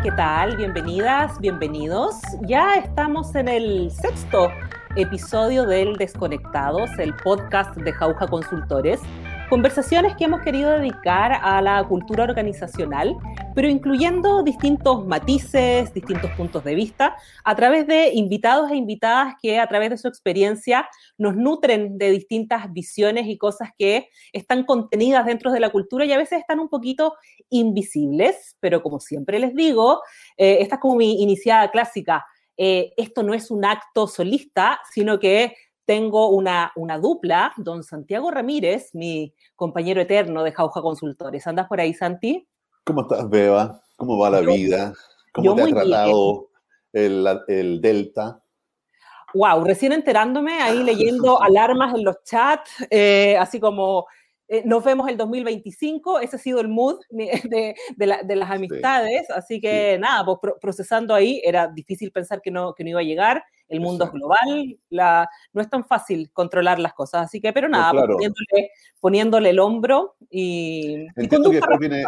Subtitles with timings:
[0.00, 0.56] ¿qué tal?
[0.56, 2.16] Bienvenidas, bienvenidos.
[2.46, 4.48] Ya estamos en el sexto
[4.96, 9.00] episodio del Desconectados, el podcast de Jauja Consultores.
[9.52, 13.14] Conversaciones que hemos querido dedicar a la cultura organizacional,
[13.54, 19.60] pero incluyendo distintos matices, distintos puntos de vista, a través de invitados e invitadas que
[19.60, 25.26] a través de su experiencia nos nutren de distintas visiones y cosas que están contenidas
[25.26, 27.12] dentro de la cultura y a veces están un poquito
[27.50, 30.00] invisibles, pero como siempre les digo,
[30.38, 32.24] eh, esta es como mi iniciada clásica.
[32.56, 35.54] Eh, esto no es un acto solista, sino que
[35.92, 41.46] tengo una, una dupla, don Santiago Ramírez, mi compañero eterno de Jauja Consultores.
[41.46, 42.48] ¿Andas por ahí, Santi?
[42.82, 43.78] ¿Cómo estás, Beba?
[43.96, 44.94] ¿Cómo va la vida?
[45.34, 46.48] ¿Cómo te ha tratado
[46.94, 48.42] el, el, Delta?
[49.34, 54.06] Wow, recién enterándome, ahí leyendo alarmas en los chats, eh, así como
[54.48, 59.60] eh, nos vemos el 2025, ese ha sido el mood de, de, las amistades, así
[59.60, 63.44] que nada, pues procesando ahí, era difícil pensar que no, que no iba a llegar,
[63.72, 67.68] el mundo es global, la, no es tan fácil controlar las cosas, así que, pero
[67.68, 68.70] nada, pues poniéndole,
[69.00, 71.06] poniéndole, el hombro y...
[71.16, 72.04] Entiendo que viene,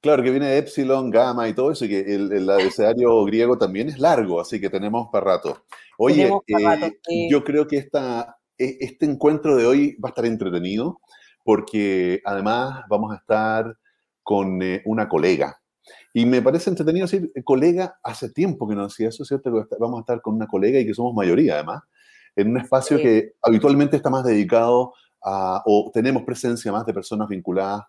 [0.00, 3.88] claro, que viene Epsilon, Gamma y todo eso, y que el, el abecedario griego también
[3.88, 5.64] es largo, así que tenemos para rato.
[5.96, 11.00] Oye, eh, yo creo que esta, e, este encuentro de hoy va a estar entretenido
[11.44, 13.76] porque además vamos a estar
[14.22, 15.59] con eh, una colega.
[16.12, 19.50] Y me parece entretenido decir, eh, colega, hace tiempo que no decía eso, ¿cierto?
[19.78, 21.82] vamos a estar con una colega y que somos mayoría además,
[22.36, 27.28] en un espacio que habitualmente está más dedicado a, o tenemos presencia más de personas
[27.28, 27.82] vinculadas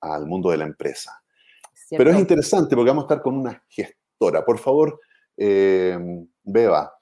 [0.00, 1.20] al mundo de la empresa.
[1.90, 4.44] Pero es interesante porque vamos a estar con una gestora.
[4.44, 5.00] Por favor,
[5.36, 5.98] eh,
[6.42, 6.92] Beba,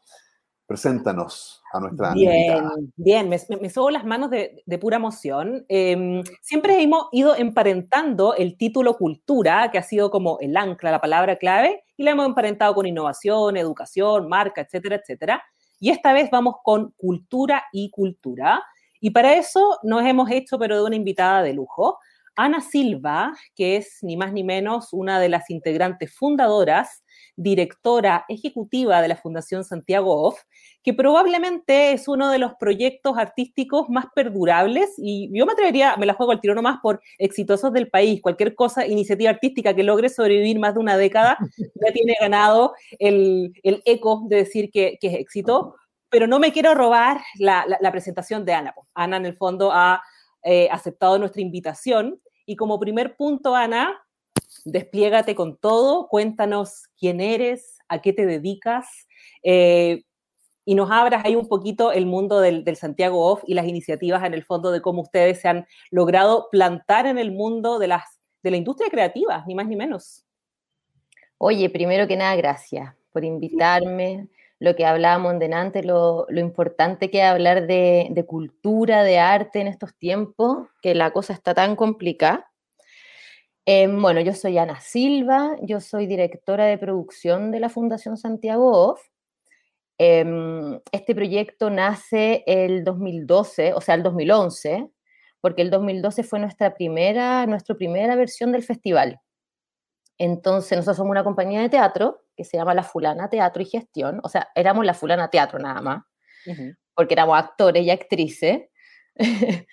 [0.69, 5.64] Preséntanos a nuestra Bien, bien, me, me, subo las manos de, pura emoción.
[5.66, 11.01] Em, siempre hemos ido emparentando el título cultura, que ha sido como el ancla, la
[11.01, 15.42] palabra clave, y la hemos emparentado con innovación, educación, marca, etcétera, etcétera.
[15.80, 18.62] Y esta vez vamos con cultura y cultura.
[19.01, 21.98] Y para eso nos hemos hecho, pero de una invitada de lujo,
[22.36, 27.05] Ana Silva, que es ni más ni menos una de las integrantes fundadoras,
[27.39, 30.43] directora ejecutiva de la Fundación Santiago Off,
[30.83, 36.07] que probablemente es uno de los proyectos artísticos más perdurables y yo me atrevería, me
[36.07, 38.21] la juego al tiro nomás por exitosos del país.
[38.21, 41.39] Cualquier cosa, iniciativa artística que logre sobrevivir más de una década,
[41.87, 45.77] ya tiene ganado el, eco de decir que, es éxito.
[46.11, 48.75] Pero no me quiero robar la, presentación de Ana.
[48.95, 50.03] Ana, en el fondo, ha
[50.43, 53.95] eh, aceptado nuestra invitación y como primer punto, Ana,
[54.64, 58.86] despliégate con todo, cuéntanos quién eres, a qué te dedicas,
[59.42, 60.03] eh,
[60.69, 64.35] y nos abras ahí un poquito el mundo del, Santiago Off y las iniciativas en
[64.35, 68.51] el fondo de cómo ustedes se han logrado plantar en el mundo de, las, de
[68.51, 70.27] la industria creativa, ni más ni menos.
[71.39, 74.29] Oye, primero que nada, gracias por invitarme.
[74.58, 79.61] Lo que hablábamos delante, lo, lo importante que es hablar de, de cultura, de arte
[79.61, 82.51] en estos tiempos, que la cosa está tan complicada.
[83.70, 88.73] Em, bueno, yo soy Ana Silva, yo soy directora de producción de la Fundación Santiago
[88.73, 89.02] Off.
[89.98, 94.89] Em, este proyecto nace el 2012, o sea, el 2011,
[95.42, 99.20] porque el 2012 fue nuestra primera, nuestra primera versión del festival.
[100.17, 104.18] Entonces, nosotros somos una compañía de teatro que se llama La Fulana Teatro y Gestión,
[104.23, 106.05] o sea, éramos La Fulana Teatro nada más,
[106.95, 108.62] porque éramos actores y actrices,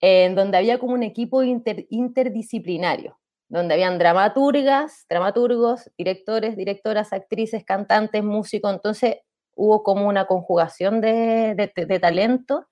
[0.00, 3.18] en donde había como un equipo interdisciplinario,
[3.52, 9.16] donde habían dramaturgas, dramaturgos, directores, directoras, actrices, cantantes, músicos, entonces
[9.54, 12.66] hubo como una conjugación de, de, talento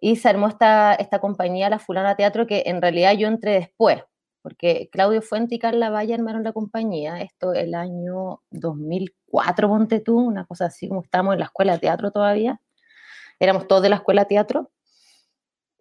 [0.00, 4.04] y se armó esta, esta compañía, La Fulana Teatro, que en realidad yo entré después,
[4.40, 10.18] porque Claudio Fuente y Carla Valle armaron la compañía, esto el año 2004, ponte tú,
[10.18, 12.58] una cosa así como estamos en la escuela de teatro todavía,
[13.38, 14.70] éramos todos de la escuela de teatro,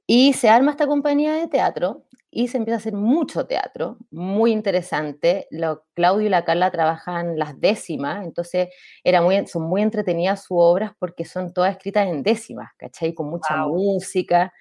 [0.05, 2.03] y se arma esta compañía de teatro
[2.37, 5.47] y se empieza a hacer mucho teatro, muy interesante.
[5.51, 8.67] Lo, Claudio y la Carla trabajan las décimas, entonces
[9.05, 13.13] era muy, son muy entretenidas sus obras porque son todas escritas en décimas, ¿cachai?
[13.13, 14.51] Con mucha música.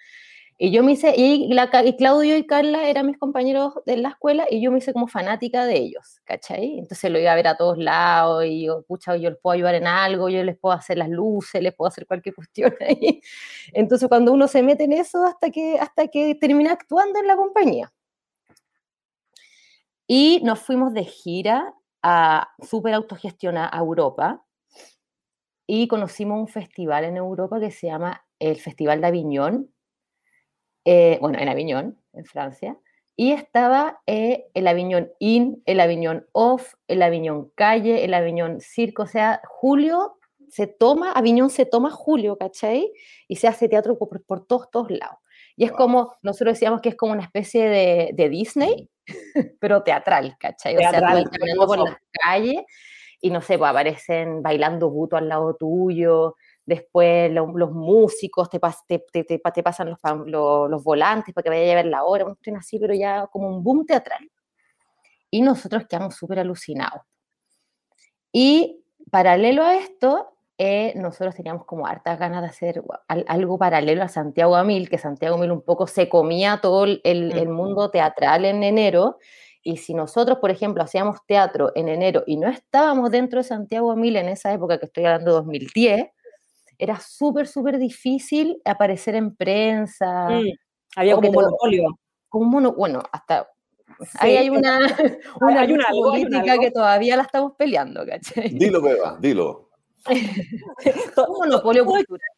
[0.57, 4.11] Y yo me hice, y, la, y, Claudio y Carla eran mis compañeros de la
[4.11, 6.79] escuela y yo me hice como fanática de ellos, ¿cachai?
[6.79, 9.75] Entonces lo iba a ver a todos lados y yo, pucha, yo les puedo ayudar
[9.75, 13.21] en algo, yo les puedo hacer las luces, les puedo hacer cualquier cuestión ahí.
[13.73, 17.37] Entonces cuando uno se mete en eso hasta que, hasta que termina actuando en la
[17.37, 17.93] compañía.
[20.07, 24.45] Y nos fuimos de gira a súper autogestionar a Europa
[25.67, 29.74] y conocimos un festival en Europa que se llama el Festival de Aviñón,
[30.85, 32.79] eh, bueno, en Aviñón, en Francia,
[33.17, 39.05] y estaba eh, el Aviñón In, el Aviñón Off, el Aviñón Calle, el Aviñón Circo,
[39.05, 42.93] o sea, Julio se toma, Aviñón se toma Julio, ¿cachai?
[43.29, 45.19] Y se hace teatro por, por todos, todos lados.
[45.57, 48.91] Y es como, nosotros decíamos que es como una especie de, de Disney,
[49.61, 50.77] pero teatral, ¿cachai?
[50.77, 52.63] O sea, tú caminando por las calles
[53.21, 59.25] y no sé, pues aparecen bailando buto al lado tuyo, después los músicos te, te,
[59.25, 59.99] te, te pasan los,
[60.71, 63.49] los, volantes para que vaya a ver la hora, un tren así, pero ya como
[63.49, 64.31] un boom teatral.
[65.31, 67.03] Y nosotros quedamos súper alucinados.
[68.33, 74.09] Y paralelo a esto, eh, nosotros teníamos como hartas ganas de hacer algo paralelo a
[74.09, 78.63] Santiago Amil, que Santiago Amil un poco se comía todo el, el mundo teatral en
[78.63, 79.19] enero,
[79.67, 83.91] y si nosotros, por ejemplo, hacíamos teatro en enero y no estábamos dentro de Santiago
[83.91, 86.07] Amil en esa época que estoy hablando de 2010,
[86.79, 90.29] era súper, súper difícil aparecer en prensa.
[90.29, 90.49] Mm,
[90.97, 91.99] había como un monopolio.
[92.29, 93.49] Como un mono, bueno, hasta
[94.19, 94.79] ahí hay una,
[95.41, 98.51] una, hay una política que todavía la estamos peleando, ¿cachai?
[98.51, 99.71] Dilo, Beba, dilo.
[100.07, 102.29] un monopolio cultural.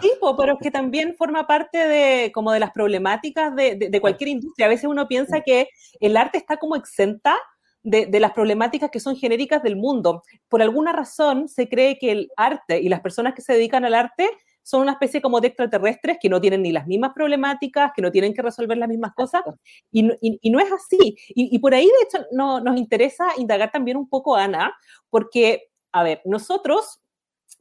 [0.00, 4.30] Tipo, pero es que también forma parte de como de las problemáticas de, de, cualquier
[4.30, 4.66] industria.
[4.66, 5.68] A veces uno piensa que
[6.00, 7.36] el arte está como exenta
[7.82, 10.22] de, las problemáticas que son genéricas del mundo.
[10.48, 13.94] Por alguna razón se cree que el arte y las personas que se dedican al
[13.94, 14.28] arte
[14.62, 18.10] son una especie como de extraterrestres que no tienen ni las mismas problemáticas, que no
[18.10, 19.42] tienen que resolver las mismas cosas,
[19.90, 21.16] y, no es así.
[21.30, 24.72] Y, por ahí, de hecho, no, nos interesa indagar también un poco, Ana,
[25.08, 27.00] porque, a ver, nosotros,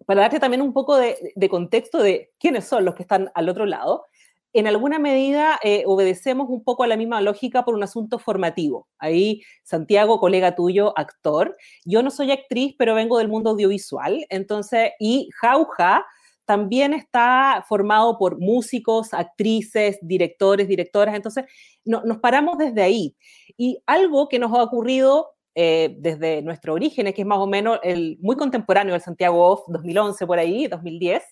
[0.06, 3.50] para darte también un poco de, de contexto de quiénes son los que están al
[3.50, 4.06] otro lado,
[4.54, 8.88] en alguna medida eh, obedecemos un poco a la misma lógica por un asunto formativo.
[8.98, 11.56] Ahí, Santiago, colega tuyo, actor.
[11.86, 14.25] Yo no soy actriz, pero vengo del mundo audiovisual.
[14.30, 16.06] Entonces, y Jauja
[16.46, 21.16] también está formado por músicos, actrices, directores, directoras.
[21.16, 21.45] Entonces,
[21.86, 23.16] nos paramos desde ahí.
[23.56, 27.80] Y algo que nos ha ocurrido eh, desde nuestro origen, que es más o menos
[27.84, 31.24] el muy contemporáneo del Santiago Off 2011 por ahí, 2010,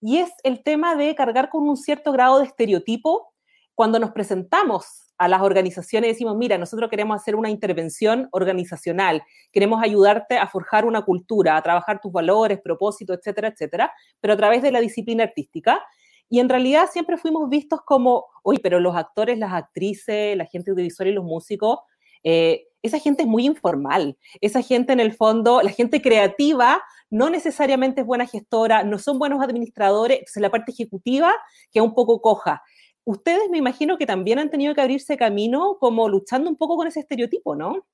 [0.00, 3.32] y es el tema de cargar con un cierto grado de estereotipo
[3.74, 9.22] cuando nos presentamos a las organizaciones y decimos, mira, nosotros queremos hacer una intervención organizacional,
[9.52, 14.36] queremos ayudarte a forjar una cultura, a trabajar tus valores, propósitos, etcétera, etcétera, pero a
[14.36, 15.84] través de la disciplina artística.
[16.30, 20.70] Y en realidad siempre fuimos vistos como, oye, pero los actores, las actrices, la gente
[20.70, 21.80] audiovisual y los músicos,
[22.22, 24.16] eh, esa gente es muy informal.
[24.40, 29.18] Esa gente en el fondo, la gente creativa, no necesariamente es buena gestora, no son
[29.18, 31.32] buenos administradores, entonces la parte ejecutiva
[31.72, 32.62] queda un poco coja.
[33.04, 36.86] Ustedes me imagino que también han tenido que abrirse camino como luchando un poco con
[36.88, 37.86] ese estereotipo, ¿no?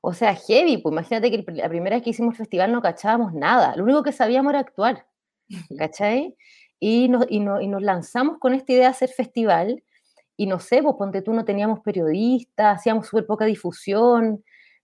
[0.00, 3.34] O sea, heavy, pues imagínate que la primera vez que hicimos el festival no cachábamos
[3.34, 5.06] nada, lo único que sabíamos era actuar,
[5.78, 6.36] ¿cachai?
[6.80, 9.82] Y nos, y, y nos lanzamos con esta idea de hacer festival
[10.36, 14.42] y no sé, pues ponte tú, no teníamos periodistas, hacíamos súper poca difusión,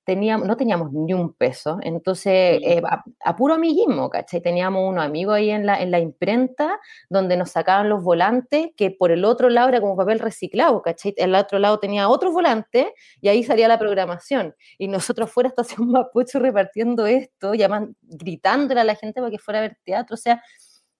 [0.08, 4.40] teníamos, no teníamos ni un peso, entonces eh, a, puro amiguismo, ¿cachai?
[4.40, 8.90] Teníamos unos amigos ahí en la, en la imprenta donde nos sacaban los volantes, que
[8.90, 11.12] por el otro lado era como papel reciclado, ¿cachai?
[11.18, 14.54] El otro lado tenía otro volante y ahí salía la programación.
[14.78, 19.58] Y nosotros fuera estación Mapocho repartiendo esto, llaman, gritándole a la gente para que fuera
[19.58, 20.42] a ver teatro, o sea,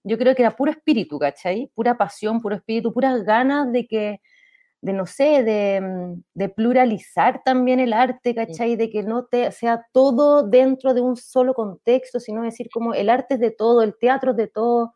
[0.05, 1.71] yo creo que era puro espíritu, ¿cachai?
[1.75, 4.21] Pura pasión, puro espíritu, puras ganas de que
[4.81, 5.43] de no sé,
[5.81, 8.77] mm, de, pluralizar también el arte, ¿cachai?
[8.77, 13.09] De que no te, sea todo dentro de un solo contexto, sino decir como el
[13.11, 14.95] arte es de todo, el teatro es de todo.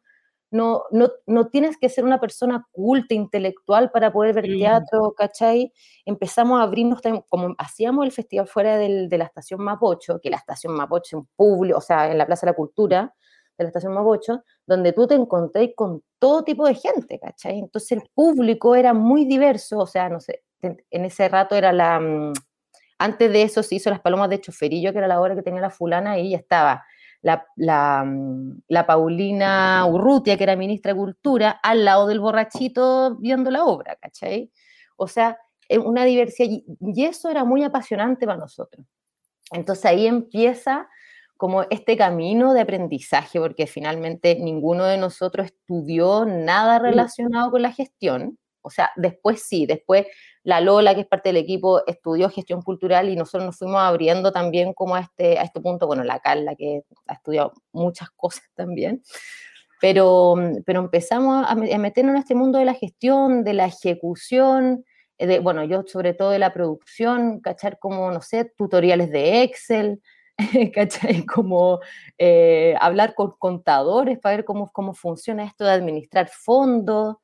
[0.51, 5.73] No, no, no tienes que ser una persona culta, intelectual para poder ver teatro, ¿cachai?
[6.05, 10.37] Empezamos a abrirnos, como hacíamos el festival fuera del, de la estación Mapocho, que la
[10.37, 13.15] estación Mapocho en público, o sea, en la Plaza de la Cultura,
[13.59, 17.59] de la estación Mapocho, donde tú te encontré con todo tipo de gente, ¿cachai?
[17.59, 22.01] Entonces el público era muy diverso, o sea, no sé, en ese rato era la...
[22.01, 22.33] Mm,
[22.99, 25.61] antes de eso se hizo las palomas de choferillo, que era la obra que tenía
[25.61, 26.85] la fulana, y ya estaba
[27.21, 33.17] la, la, mm, la, Paulina Urrutia, que era ministra de Cultura, al lado del borrachito
[33.17, 34.53] viendo la obra, ¿cachai?
[34.97, 35.39] O sea,
[35.85, 36.49] una diversidad,
[36.81, 38.87] y eso era muy apasionante para nosotros.
[39.51, 40.89] Entonces ahí empieza
[41.43, 47.73] como este camino de aprendizaje, porque finalmente ninguno de nosotros estudió nada relacionado con la
[47.73, 48.39] gestión.
[48.61, 50.07] O sea, después sí, después
[50.45, 54.31] la Lola, que es parte del equipo, estudió gestión cultural y nosotros nos fuimos abriendo
[54.31, 58.45] también como a este, a este punto, bueno, la Carla, que ha estudiado muchas cosas
[58.55, 59.03] también,
[59.81, 64.85] pero, pero empezamos a meternos en este mundo de la gestión, de la ejecución,
[65.19, 70.01] de, bueno, yo sobre todo de la producción, cachar como, no sé, tutoriales de Excel,
[70.75, 71.25] ¿cachai?
[71.27, 71.81] Como
[72.19, 77.17] eh, hablar con contadores para ver cómo, cómo funciona esto de administrar fondos.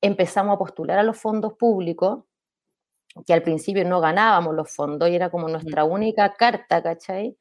[0.00, 2.24] Empezamos a postular a los fondos públicos
[3.26, 7.36] que al principio no ganábamos los fondos y era como nuestra única carta, ¿cachai?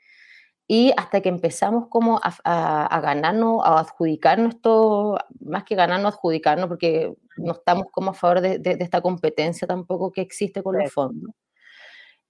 [0.68, 7.13] Y hasta que empezamos como a, ganarnos, a adjudicarnos esto, más que ganarnos, adjudicarnos, porque
[7.38, 11.32] no estamos como a favor de, de esta competencia tampoco que existe con los fondos.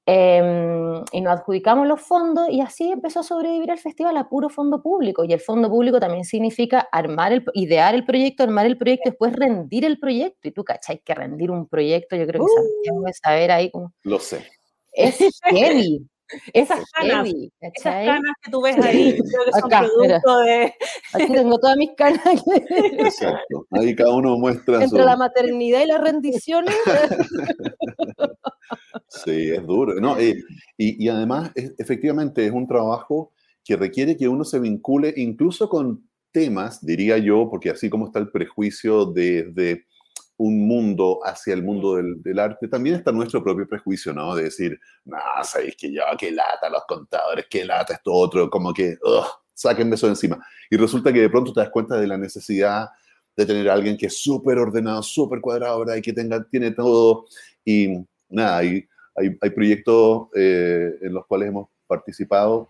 [0.08, 4.50] Em, y nos adjudicamos los fondos y así empezó a sobrevivir el festival a puro
[4.50, 5.24] fondo público.
[5.24, 9.34] Y el fondo público también significa armar el, idear el proyecto, armar el proyecto, después
[9.34, 10.48] rendir el proyecto.
[10.48, 11.00] Y tú, ¿cachai?
[11.00, 13.94] Que rendir un proyecto, yo creo que uh, debe saber ahí como...
[14.04, 14.46] Lo sé.
[14.94, 16.08] Es heavy.
[16.54, 17.28] Esas canas,
[17.62, 20.74] esas canas que tú ves ahí, creo que son producto de...
[21.14, 22.22] Aquí tengo todas mis canas.
[22.70, 26.76] Exacto, ahí cada uno muestra Entre la maternidad y las rendiciones.
[29.08, 29.96] sí, es duro.
[29.96, 30.44] No, y,
[30.78, 33.32] y, además, efectivamente, es un trabajo
[33.64, 38.20] que requiere que uno se vincule incluso con temas, diría yo, porque así como está
[38.20, 39.86] el prejuicio de, de
[40.38, 44.36] un mundo hacia el mundo del, arte, también está nuestro propio prejuicio, ¿no?
[44.36, 48.74] De decir, no, sabéis que yo, qué lata los contadores, qué lata esto otro, como
[48.74, 50.46] que, ugh, saquen eso de encima.
[50.70, 52.90] Y resulta que de pronto te das cuenta de la necesidad
[53.36, 55.96] de tener a alguien que es súper ordenado, súper cuadrado, ¿verdad?
[55.96, 57.26] Y que tenga, tiene todo.
[57.64, 62.70] Y nada, hay, hay, hay proyectos eh, en los cuales hemos participado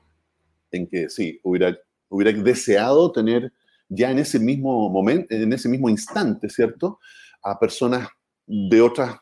[0.72, 1.78] en que sí, hubiera,
[2.10, 3.52] hubiera deseado tener
[3.88, 7.00] ya en ese mismo momento, en ese mismo instante, ¿cierto?
[7.46, 8.10] A personas
[8.48, 9.16] de otras,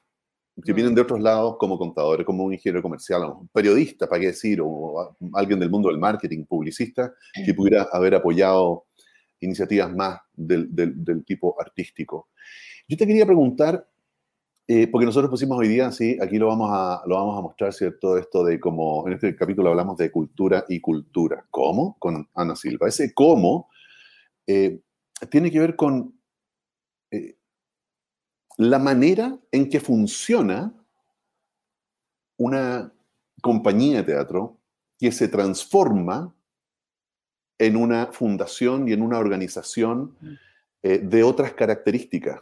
[0.63, 4.27] que vienen de otros lados como contadores, como un ingeniero comercial, un periodista, para qué
[4.27, 7.13] decir, o alguien del mundo del marketing, publicista,
[7.46, 8.86] que pudiera haber apoyado
[9.42, 12.30] iniciativas más del, del, tipo artístico.
[12.88, 13.86] Yo te quería preguntar,
[14.68, 17.74] eh, porque nosotros pusimos hoy día, sí, aquí lo vamos, a, lo vamos a mostrar,
[17.74, 18.18] ¿cierto?
[18.18, 21.46] Esto de cómo, en este capítulo hablamos de cultura y cultura.
[21.50, 21.98] ¿Cómo?
[22.00, 22.88] Con Ana Silva.
[22.88, 23.70] Ese cómo
[24.48, 24.80] eh,
[25.30, 26.18] tiene que ver con
[27.12, 27.36] eh,
[28.57, 30.74] la manera en que funciona
[32.38, 32.91] una
[33.41, 34.57] compañía de teatro
[35.00, 36.33] que se transforma
[37.57, 40.15] en una fundación y en una organización
[40.81, 42.41] eh, de otras características.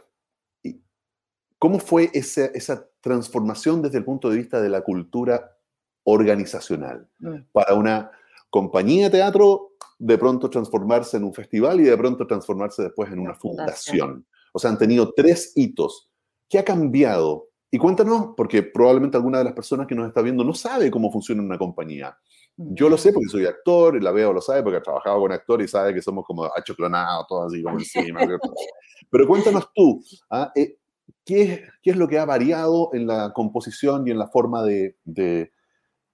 [1.58, 5.56] ¿Cómo fue esa, esa, transformación desde el punto de vista de la cultura
[6.04, 7.08] organizacional?
[7.18, 7.36] Mm.
[7.52, 8.12] Para una
[8.48, 13.20] compañía de teatro, de pronto transformarse en un festival y de pronto transformarse después en
[13.20, 14.26] una fundación.
[14.52, 16.10] O sea, han tenido tres hitos.
[16.48, 17.48] ¿Qué ha cambiado?
[17.70, 21.10] Y cuéntanos, porque probablemente alguna de las personas que nos está viendo no sabe cómo
[21.10, 22.14] funciona una compañía.
[22.54, 25.32] Yo lo sé porque soy actor, y la veo lo sabe porque ha trabajado con
[25.32, 28.20] actores y sabe que somos como achoclonados, todos así como encima.
[29.10, 30.52] Pero cuéntanos tú, ¿ah?
[30.54, 30.76] Eh,
[31.24, 34.98] ¿qué, ¿qué, es lo que ha variado en la composición y en la forma de,
[35.04, 35.50] de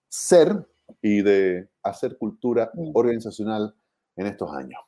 [0.08, 0.64] ser
[1.02, 3.74] y de hacer cultura organizacional
[4.14, 4.80] en estos años?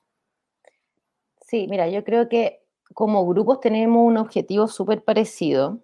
[1.41, 2.60] Sí, mira, yo creo que
[2.95, 5.81] como grupos tenemos un objetivo súper parecido,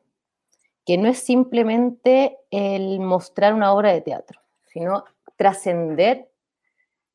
[0.84, 5.04] que no es simplemente el mostrar una obra de teatro, sino
[5.36, 6.30] trascender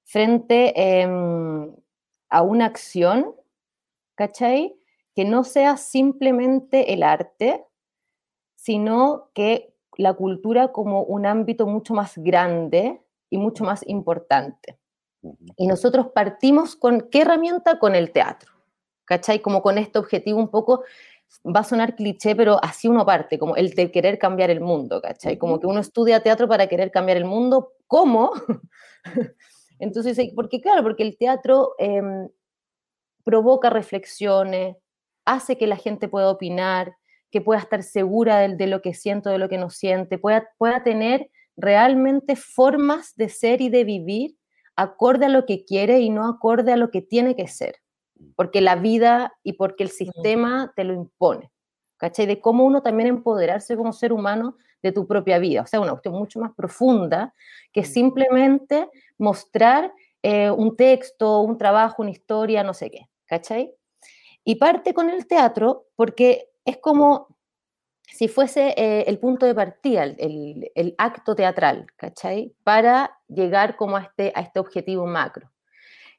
[0.03, 1.73] frente em,
[2.29, 3.33] a una acción,
[4.15, 4.75] ¿cachai?
[5.15, 7.65] Que no sea simplemente el arte,
[8.55, 14.77] sino que la cultura como un ámbito mucho más grande y mucho más importante.
[15.55, 17.79] Y nosotros partimos con qué herramienta?
[17.79, 18.50] Con el teatro.
[19.11, 19.41] ¿Cachai?
[19.41, 20.85] Como con este objetivo un poco,
[21.45, 25.01] va a sonar cliché, pero así uno parte, como el de querer cambiar el mundo,
[25.01, 25.37] ¿cachai?
[25.37, 28.31] Como que uno estudia teatro para querer cambiar el mundo, ¿cómo?
[29.79, 32.29] Entonces, porque claro, porque el teatro em,
[33.25, 34.77] provoca reflexiones,
[35.25, 36.95] hace que la gente pueda opinar,
[37.31, 40.47] que pueda estar segura de, de, lo que siento, de lo que no siente, pueda,
[40.57, 44.37] pueda tener realmente formas de ser y de vivir
[44.77, 47.75] acorde a lo que quiere y no acorde a lo que tiene que ser
[48.35, 51.51] porque la vida y porque el sistema te lo impone,
[51.97, 52.25] ¿cachai?
[52.25, 55.91] De cómo uno también empoderarse como ser humano de tu propia vida, o sea, una
[55.91, 57.33] cuestión mucho más profunda
[57.71, 63.73] que simplemente mostrar eh, un texto, un trabajo, una historia, no sé qué, ¿cachai?
[64.43, 67.27] Y parte con el teatro porque es como
[68.11, 72.53] si fuese eh, el punto de partida, el, el, acto teatral, ¿cachai?
[72.63, 75.49] Para llegar como a este, a este objetivo macro.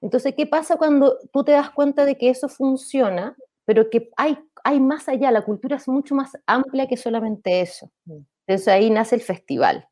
[0.02, 4.36] Entonces, ¿qué pasa cuando tú te das cuenta de que eso funciona, pero que hay,
[4.64, 5.30] hay más allá?
[5.30, 7.90] La cultura es mucho más amplia que solamente eso.
[8.04, 8.18] Mm.
[8.46, 9.88] Entonces ahí nace el festival.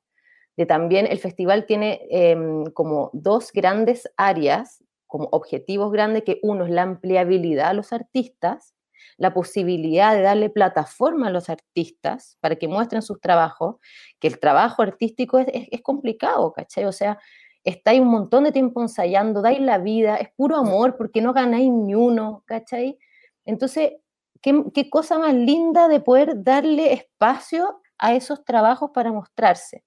[0.57, 6.65] De también el festival tiene em, como dos grandes áreas, como objetivos grandes, que uno
[6.65, 8.75] es la ampliabilidad a los artistas,
[9.17, 13.77] la posibilidad de darle plataforma a los artistas para que muestren sus trabajos,
[14.19, 16.85] que el trabajo artístico es, es, es complicado, ¿cachai?
[16.85, 17.19] O sea,
[17.65, 21.71] estáis un montón de tiempo ensayando, dais la vida, es puro amor porque no ganáis
[21.71, 22.99] ni uno, ¿cachai?
[23.45, 23.93] Entonces,
[24.41, 29.85] ¿qué, cosa más linda de poder darle espacio a esos trabajos para mostrarse.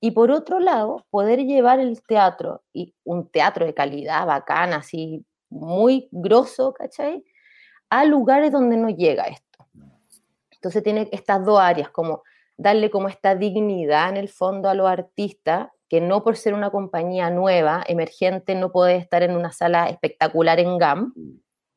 [0.00, 5.24] Y por otro lado, poder llevar el teatro, y un teatro de calidad bacana, así
[5.48, 7.24] muy grosso, ¿cachai?
[7.88, 9.66] A lugares donde no llega esto.
[10.50, 12.22] Entonces tiene estas dos áreas, como
[12.58, 16.70] darle como esta dignidad en el fondo a los artistas, que no por ser una
[16.70, 21.14] compañía nueva, emergente, no puede estar en una sala espectacular en GAM,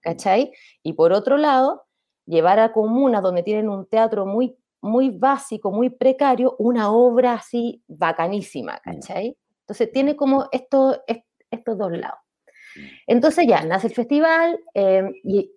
[0.02, 0.52] ¿cachai?
[0.84, 1.84] Y por otro lado,
[2.26, 7.84] llevar a comunas donde tienen un teatro muy, muy básico, muy precario, una obra así
[7.88, 9.38] bacanísima, ¿cachai?
[9.62, 11.02] Entonces tiene como esto,
[11.50, 12.20] estos dos lados.
[13.08, 15.52] Entonces ya nace el festival em, y,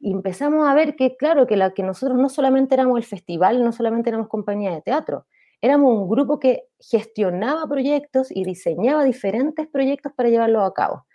[0.00, 3.72] empezamos a ver que, claro, que, la, que nosotros no solamente éramos el festival, no
[3.72, 5.26] solamente éramos compañía de teatro,
[5.60, 11.06] éramos un grupo que gestionaba proyectos y diseñaba diferentes proyectos para llevarlos a cabo.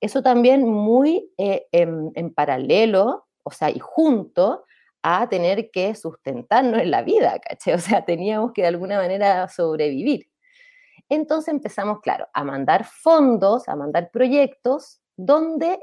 [0.00, 4.64] Eso también muy eh, en, paralelo, o sea, y junto
[5.02, 7.74] a tener que sustentarnos en la vida, ¿caché?
[7.74, 10.28] O sea, teníamos que de alguna manera sobrevivir.
[11.08, 15.78] Entonces empezamos, claro, a mandar fondos, a mandar proyectos, donde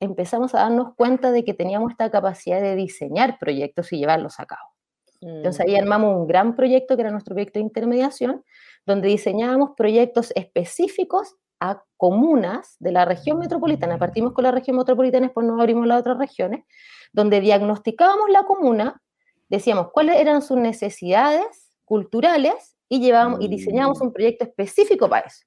[0.00, 4.46] empezamos a darnos cuenta de que teníamos esta capacidad de diseñar proyectos y llevarlos a
[4.46, 4.74] cabo.
[5.20, 5.82] Entonces ahí mm.
[5.82, 8.44] armamos un gran proyecto que era nuestro proyecto de intermediación,
[8.84, 13.98] donde diseñábamos proyectos específicos a comunas de la región metropolitana.
[13.98, 16.64] Partimos con la región metropolitana, después nos abrimos las otras regiones,
[17.12, 19.00] donde diagnosticábamos la comuna,
[19.48, 24.04] decíamos cuáles eran sus necesidades culturales y, llevamos, y diseñamos mm.
[24.04, 25.46] un proyecto específico para eso.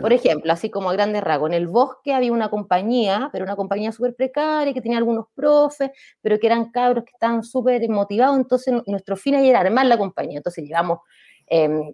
[0.00, 3.56] Por ejemplo, así como a grandes rasgos, en el bosque había una compañía, pero una
[3.56, 8.36] compañía súper precaria, que tenía algunos profes, pero que eran cabros que estaban súper motivados,
[8.36, 10.38] entonces nuestro fin era armar la compañía.
[10.38, 11.00] Entonces llevamos
[11.46, 11.92] em,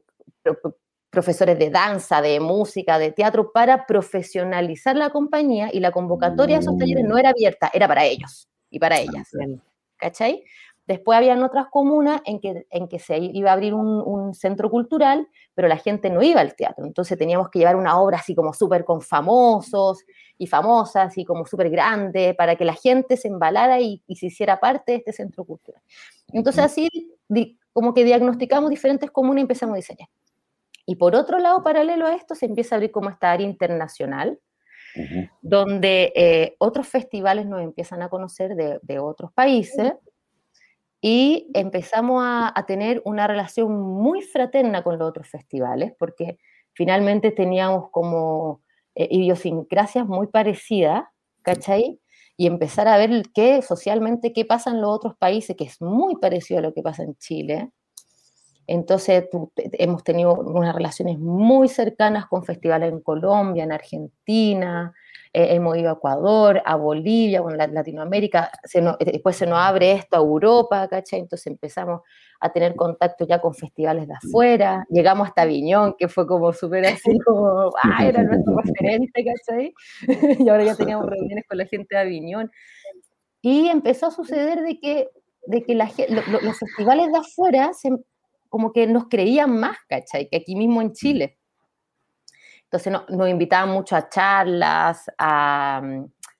[1.11, 6.63] profesores de danza, de música, de teatro, para profesionalizar la compañía y la convocatoria de
[6.63, 9.29] esos talleres no era abierta, era para ellos y para ah, ellas.
[9.97, 10.45] ¿Cachai?
[10.87, 15.29] Después habían otras comunas en que, en que se iba a abrir un, centro cultural,
[15.55, 16.85] pero la gente no iba al teatro.
[16.85, 20.05] Entonces teníamos que llevar una obra así como súper con famosos
[20.37, 24.59] y famosas y como súper grande para que la gente se embalara y, se hiciera
[24.59, 25.83] parte de este centro cultural.
[26.33, 26.89] Entonces así
[27.73, 30.09] como que diagnosticamos diferentes comunas y empezamos a diseñar.
[30.87, 34.41] Y por otro lado, paralelo a esto, se empieza a abrir como esta área internacional,
[35.41, 39.93] donde eh, otros festivales nos empiezan a conocer de, de otros países
[41.01, 46.39] y empezamos a, tener una relación muy fraterna con los otros festivales, porque
[46.73, 48.61] finalmente teníamos como
[48.95, 51.05] eh, idiosincrasias muy parecidas,
[51.43, 52.01] ¿cachai?
[52.37, 56.17] Y empezar a ver qué socialmente, qué pasa en los otros países, que es muy
[56.17, 57.71] parecido a lo que pasa en Chile.
[58.67, 59.25] Entonces
[59.57, 64.95] hemos tenido unas relaciones muy cercanas con festivales en Colombia, en Argentina,
[65.33, 70.17] eh, hemos ido a Ecuador, a Bolivia, bueno, Latinoamérica, eh, después se nos abre esto
[70.17, 71.21] a Europa, ¿cachai?
[71.21, 72.01] Entonces empezamos
[72.41, 76.87] a tener contacto ya con festivales de afuera, llegamos hasta Viñón, que fue como súper
[76.87, 79.73] así, como, ah, era nuestro referente, ¿cachai?
[80.45, 82.51] y ahora ya teníamos reuniones con la gente de Aviñón.
[83.43, 85.09] Y empezó a suceder de que,
[85.47, 85.91] de que la,
[86.43, 87.91] los festivales de afuera se,
[88.49, 90.29] como que nos creían más, ¿cachai?
[90.29, 91.39] Que aquí mismo en Chile.
[92.73, 95.83] Entonces nos invitaban mucho a charlas, a,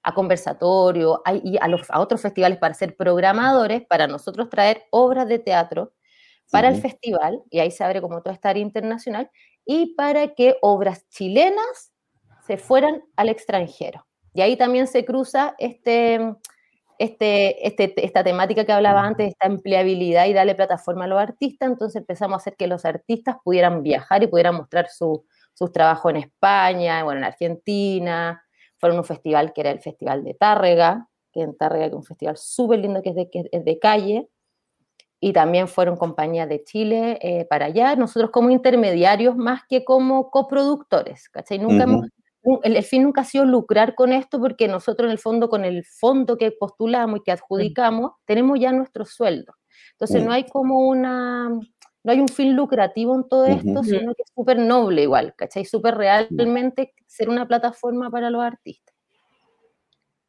[0.03, 5.27] a conversatorios y a, los, a otros festivales para ser programadores, para nosotros traer obras
[5.29, 5.93] de teatro
[6.53, 9.31] para el festival, y ahí se abre como toda esta área internacional,
[9.65, 11.93] y para que obras chilenas
[12.45, 14.05] se fueran al extranjero.
[14.35, 16.35] Y ahí también se cruza este,
[16.99, 21.71] este, este, esta temática que hablaba antes, esta empleabilidad y darle plataforma a los artistas,
[21.71, 25.25] entonces empezamos a hacer que los artistas pudieran viajar y pudieran mostrar su,
[25.61, 28.43] sus trabajos en España, bueno, en Argentina,
[28.79, 32.39] fueron un festival que era el Festival de Tárrega, que en Tárrega es un festival
[32.39, 34.31] súper lindo que es, de, que es de calle,
[35.21, 40.31] y también fueron compañías de Chile eh, para allá, nosotros como intermediarios más que como
[40.31, 41.59] coproductores, ¿cachai?
[41.59, 41.85] Nunca
[42.63, 45.85] el, fin nunca ha sido lucrar con esto porque nosotros en el fondo con el
[45.85, 49.53] fondo que postulamos y que adjudicamos, tenemos ya nuestro sueldo.
[49.93, 51.51] Entonces no hay como una,
[52.03, 55.65] no hay un fin lucrativo en todo esto, sino que es súper noble igual, ¿cachai?
[55.65, 58.95] Súper realmente ser una plataforma para los artistas.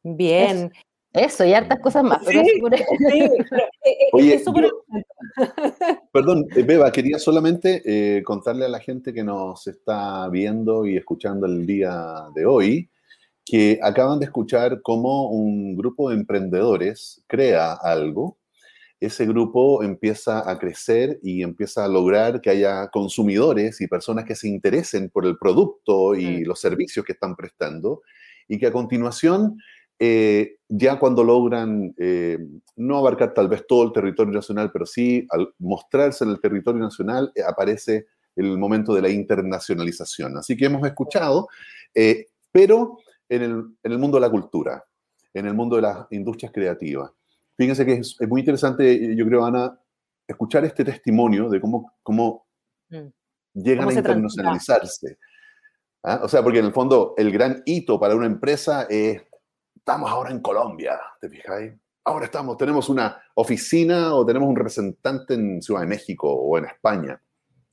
[0.02, 0.72] Bien.
[1.12, 2.20] Eso, y hartas cosas más.
[2.24, 2.40] Pero
[4.12, 4.42] Oye,
[6.12, 10.96] perdón, eh, Beba, quería solamente eh, contarle a la gente que nos está viendo y
[10.96, 12.88] escuchando el día de hoy
[13.44, 18.38] que acaban de escuchar cómo un grupo de emprendedores crea algo
[19.06, 24.36] ese grupo empieza a crecer y empieza a lograr que haya consumidores y personas que
[24.36, 28.02] se interesen por el producto y los servicios que están prestando
[28.46, 29.58] y que a continuación
[29.98, 32.38] eh, ya cuando logran eh,
[32.76, 36.80] no abarcar tal vez todo el territorio nacional, pero sí al mostrarse en el territorio
[36.80, 40.38] nacional, eh, aparece el momento de la internacionalización.
[40.38, 41.48] Así que hemos escuchado,
[42.50, 44.84] pero en el, en el, mundo de la cultura,
[45.34, 47.10] en el mundo de las industrias creativas.
[47.62, 49.78] Fíjense que es, muy interesante, yo creo, Ana,
[50.26, 52.48] escuchar este testimonio de cómo, cómo
[52.88, 53.06] mm.
[53.54, 55.16] llegan a internacionalizarse.
[56.02, 56.22] ¿Ah?
[56.24, 59.22] O sea, porque en el fondo el gran hito para una empresa es
[59.76, 61.72] estamos ahora en Colombia, ¿te fijáis?
[62.02, 66.64] Ahora estamos, tenemos una oficina o tenemos un representante en Ciudad de México o en
[66.64, 67.22] España.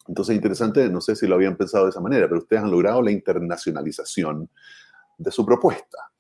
[0.07, 3.01] Entonces, interesante, no sé si lo habían pensado de esa manera, pero ustedes han logrado
[3.01, 4.51] la internacionalización
[5.17, 6.11] de su propuesta.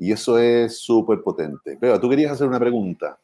[0.00, 1.76] Y eso es súper potente.
[1.78, 3.20] Pero tú querías hacer una pregunta.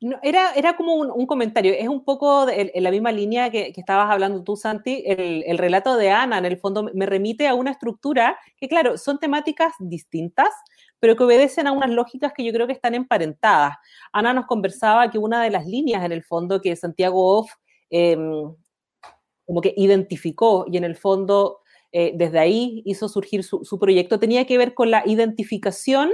[0.00, 4.10] No, era, era como un, comentario, es un poco en la misma línea que, estabas
[4.10, 5.02] hablando tú, Santi.
[5.06, 8.96] El, el, relato de Ana, en el fondo, me remite a una estructura que, claro,
[8.96, 10.50] son temáticas distintas,
[11.00, 13.76] pero que obedecen a unas lógicas que yo creo que están emparentadas.
[14.12, 17.50] Ana nos conversaba que una de las líneas en el fondo que Santiago Off
[17.90, 18.54] em,
[19.46, 21.58] como que identificó y en el fondo
[21.96, 26.10] eh, desde ahí hizo surgir su, su proyecto tenía que ver con la identificación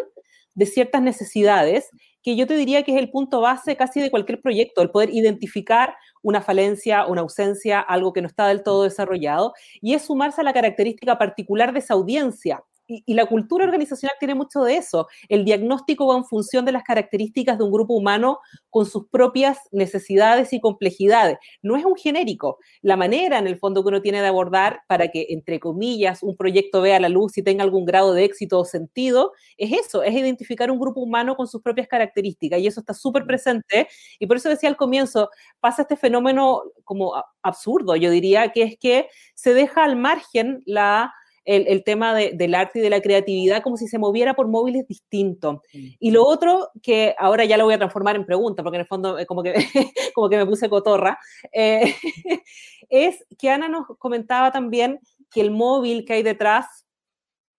[0.54, 1.88] de ciertas necesidades,
[2.22, 5.08] que yo te diría que es el punto base casi de cualquier proyecto, el poder
[5.08, 10.42] identificar una falencia, una ausencia, algo que no está del todo desarrollado, y es sumarse
[10.42, 15.06] a la característica particular de esa audiencia, y, la cultura organizacional tiene mucho de eso.
[15.28, 19.58] El diagnóstico va en función de las características de un grupo humano con sus propias
[19.70, 21.38] necesidades y complejidades.
[21.62, 22.58] No es un genérico.
[22.82, 26.36] La manera, en el fondo, que uno tiene de abordar para que, entre comillas, un
[26.36, 30.14] proyecto vea la luz y tenga algún grado de éxito o sentido, es eso, es
[30.14, 32.60] identificar un grupo humano con sus propias características.
[32.60, 33.88] Y eso está súper presente.
[34.18, 38.76] Y por eso decía al comienzo, pasa este fenómeno como absurdo, yo diría, que es
[38.78, 41.12] que se deja al margen la
[41.44, 45.58] el, tema del arte y de la creatividad como si se moviera por móviles distintos.
[45.72, 48.86] Y lo otro, que ahora ya lo voy a transformar en pregunta, porque en el
[48.86, 49.54] fondo eh, como que,
[50.14, 51.18] como que me puse cotorra,
[51.52, 51.94] eh,
[52.88, 55.00] es que Ana nos comentaba también
[55.30, 56.86] que el móvil que hay detrás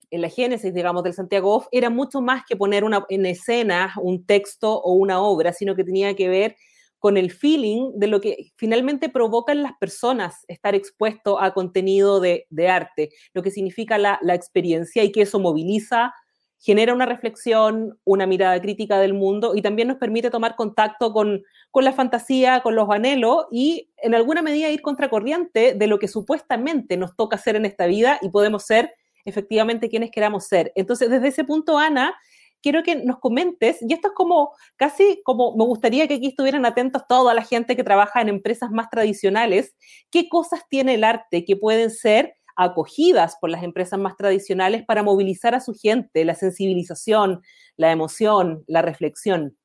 [0.09, 3.93] en la génesis, digamos, del Santiago Off, era mucho más que poner una, en escena
[4.01, 6.55] un texto o una obra, sino que tenía que ver
[7.01, 12.45] con el feeling de lo que finalmente provocan las personas estar expuesto a contenido de,
[12.69, 16.13] arte, lo que significa la, experiencia y que eso moviliza,
[16.59, 21.41] genera una reflexión, una mirada crítica del mundo y también nos permite tomar contacto con,
[21.71, 26.07] con la fantasía, con los anhelos y en alguna medida ir contracorriente de lo que
[26.07, 28.93] supuestamente nos toca hacer en esta vida y podemos ser
[29.25, 30.71] efectivamente quienes queramos ser.
[30.75, 32.13] Entonces, desde ese punto, Ana,
[32.61, 36.65] quiero que nos comentes, y esto es como casi como me gustaría que aquí estuvieran
[36.65, 39.75] atentos toda la gente que trabaja en empresas más tradicionales,
[40.09, 45.03] qué cosas tiene el arte que pueden ser acogidas por las empresas más tradicionales para
[45.03, 47.41] movilizar a su gente, la sensibilización,
[47.75, 49.57] la emoción, la reflexión.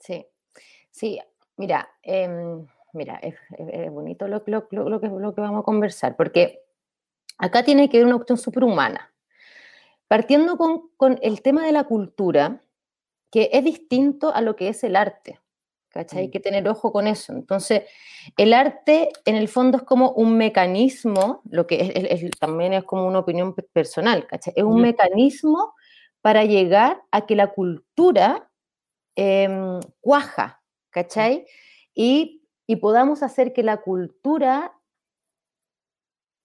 [0.00, 0.26] Sí,
[0.90, 1.20] sí,
[1.56, 3.34] mira, em, mira, es,
[3.90, 6.60] bonito lo, que, lo que vamos a conversar, porque
[7.38, 9.13] acá tiene que haber una cuestión superhumana.
[10.14, 12.62] Partiendo con, el tema de la cultura,
[13.32, 15.40] que es distinto a lo que es el arte.
[15.88, 16.20] ¿cachai?
[16.20, 16.30] Hay mm.
[16.30, 17.32] que tener ojo con eso.
[17.32, 17.82] Entonces,
[18.36, 23.18] el arte en el fondo es como un mecanismo, lo que también es como una
[23.18, 24.52] opinión personal, ¿cachai?
[24.54, 25.74] Es un mecanismo
[26.20, 28.48] para llegar a que la cultura
[29.16, 31.44] em, cuaja, ¿cachai?
[31.92, 34.78] Y, y podamos hacer que la cultura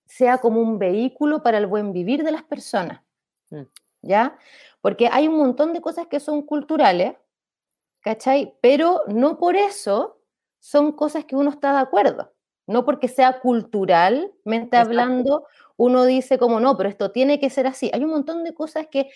[0.07, 3.01] sea como un vehículo para el buen vivir de las personas.
[3.49, 3.63] Mm.
[4.01, 4.37] ¿Ya?
[4.81, 7.15] Porque hay un montón de cosas que son culturales,
[8.01, 8.55] ¿cachai?
[8.61, 10.21] Pero no por eso
[10.59, 12.33] son cosas que uno está de acuerdo.
[12.67, 17.89] No porque sea culturalmente hablando, uno dice como no, pero esto tiene que ser así.
[17.93, 19.09] Hay un montón de cosas que,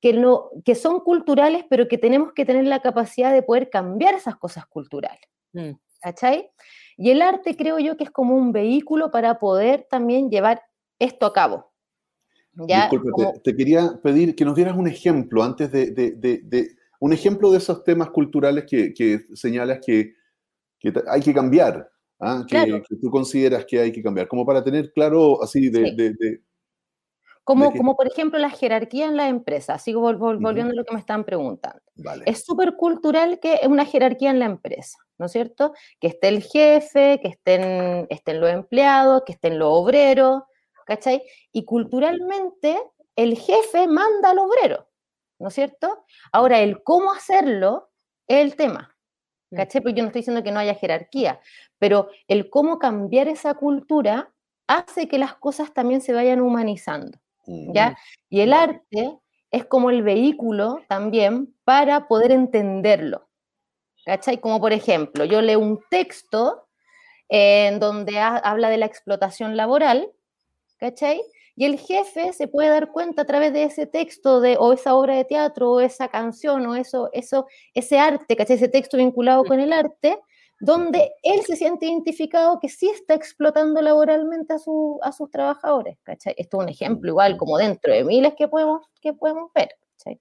[0.00, 4.14] que, no, que son culturales, pero que tenemos que tener la capacidad de poder cambiar
[4.14, 5.20] esas cosas culturales.
[5.52, 5.72] Mm.
[6.00, 6.50] ¿Cachai?
[6.96, 10.62] Y el arte creo yo que es como un vehículo para poder también llevar
[10.98, 11.69] esto a cabo.
[12.52, 13.10] Disculpe,
[13.44, 18.10] te, quería pedir que nos dieras un ejemplo antes de, un ejemplo de esos temas
[18.10, 20.14] culturales que, señalas que,
[21.08, 22.44] hay que cambiar, ¿ah?
[22.48, 26.40] que, tú consideras que hay que cambiar, como para tener claro así de...
[27.44, 31.00] como, como por ejemplo la jerarquía en la empresa, sigo volviendo a lo que me
[31.00, 31.80] están preguntando.
[32.26, 35.72] Es súper cultural que es una jerarquía en la empresa, ¿no es cierto?
[36.00, 40.42] Que esté el jefe, que estén, estén los empleados, que estén los obreros,
[40.90, 41.22] ¿cachai?
[41.52, 42.82] Y culturalmente
[43.14, 44.88] el jefe manda al obrero,
[45.38, 46.04] ¿no es cierto?
[46.32, 47.92] Ahora, el cómo hacerlo
[48.26, 48.96] es el tema,
[49.52, 49.56] mm.
[49.56, 49.82] ¿cachai?
[49.82, 51.40] Porque yo no estoy diciendo que no haya jerarquía,
[51.78, 54.32] pero el cómo cambiar esa cultura
[54.66, 57.96] hace que las cosas también se vayan humanizando, ¿ya?
[58.28, 59.16] Y el arte
[59.52, 63.28] es como el vehículo también para poder entenderlo.
[64.04, 64.40] ¿Cachai?
[64.40, 66.66] Como por ejemplo, yo leo un texto
[67.28, 70.10] en donde habla de la explotación laboral,
[70.80, 71.22] ¿cachai?
[71.54, 74.94] Y el jefe se puede dar cuenta a través de ese texto de, o esa
[74.94, 78.56] obra de teatro o esa canción o eso, eso, ese arte, ¿cachai?
[78.56, 80.18] Ese texto vinculado con el arte,
[80.60, 85.98] donde él se siente identificado que sí está explotando laboralmente a, su, a sus trabajadores.
[86.02, 86.34] ¿cachai?
[86.36, 89.70] Esto es un ejemplo igual, como dentro de miles que podemos, que podemos ver.
[89.98, 90.20] ¿cachai?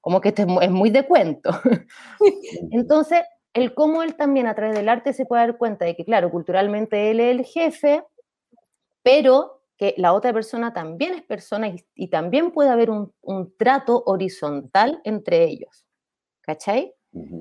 [0.00, 1.50] Como que esto es muy de cuento.
[2.72, 6.04] Entonces, el cómo él también a través del arte se puede dar cuenta de que,
[6.04, 8.04] claro, culturalmente él es el jefe,
[9.02, 14.02] pero que la otra persona también es persona y, también puede haber un, un trato
[14.06, 15.86] horizontal entre ellos.
[16.42, 16.94] ¿Cachai?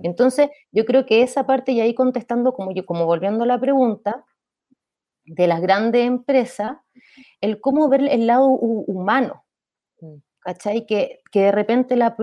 [0.03, 3.59] Entonces, yo creo que esa parte, y ahí contestando, como, yo, como volviendo a la
[3.59, 4.23] pregunta,
[5.25, 6.77] de las grandes empresas,
[7.41, 9.45] el cómo ver el lado humano,
[9.99, 10.15] mm.
[10.39, 10.85] ¿cachai?
[10.85, 12.15] Que, que de repente la,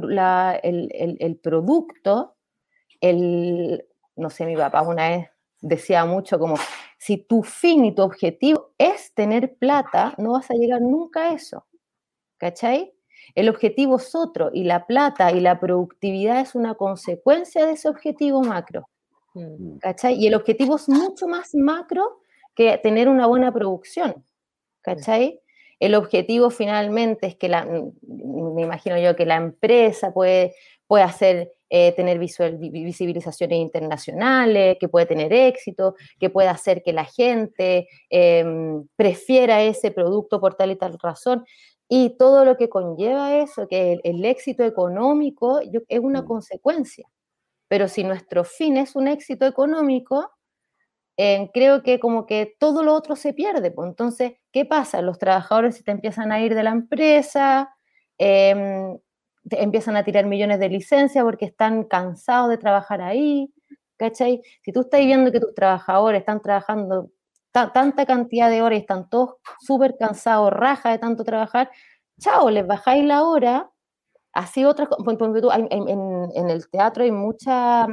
[0.63, 2.37] el, el, el, producto,
[3.01, 3.85] el,
[4.17, 5.29] no sé, mi papá una vez
[5.61, 6.57] decía mucho como,
[6.99, 11.35] si tu fin y tu objetivo es tener plata, no vas a llegar nunca a
[11.35, 11.67] eso,
[12.39, 12.93] ¿cachai?
[13.35, 17.89] El objetivo es otro y la plata y la productividad es una consecuencia de ese
[17.89, 18.89] objetivo macro.
[19.35, 19.79] Mm.
[19.79, 20.15] ¿Cachai?
[20.15, 22.21] Y el objetivo es mucho más macro
[22.55, 24.25] que tener una buena producción.
[24.83, 25.41] ¿Cachai?
[25.79, 30.55] El objetivo finalmente es que la, me imagino yo que la empresa puede,
[30.87, 36.93] puede hacer, eh, tener visual, visibilizaciones internacionales, que puede tener éxito, que puede hacer que
[36.93, 41.45] la gente em, prefiera ese producto por tal y tal razón
[41.89, 46.27] y todo lo que conlleva eso, que el, éxito económico es una mm.
[46.27, 47.09] consecuencia.
[47.69, 50.31] Pero si nuestro fin es un éxito económico,
[51.17, 53.71] eh, creo que como que todo lo otro se pierde.
[53.73, 53.89] Pues.
[53.89, 55.03] Entonces, ¿qué pasa?
[55.03, 57.75] Los trabajadores se te empiezan a ir de la empresa,
[58.19, 58.99] em,
[59.51, 63.53] empiezan a tirar millones de licencias porque están cansados de trabajar ahí.
[63.97, 64.41] ¿Cachai?
[64.63, 67.11] Si tú estás viendo que tus trabajadores están trabajando
[67.53, 71.71] tanta cantidad de horas y están todos súper cansados, raja de tanto trabajar,
[72.19, 73.71] chao, les bajáis la hora,
[74.33, 75.89] así otras, en,
[76.35, 77.89] en, el teatro hay muchas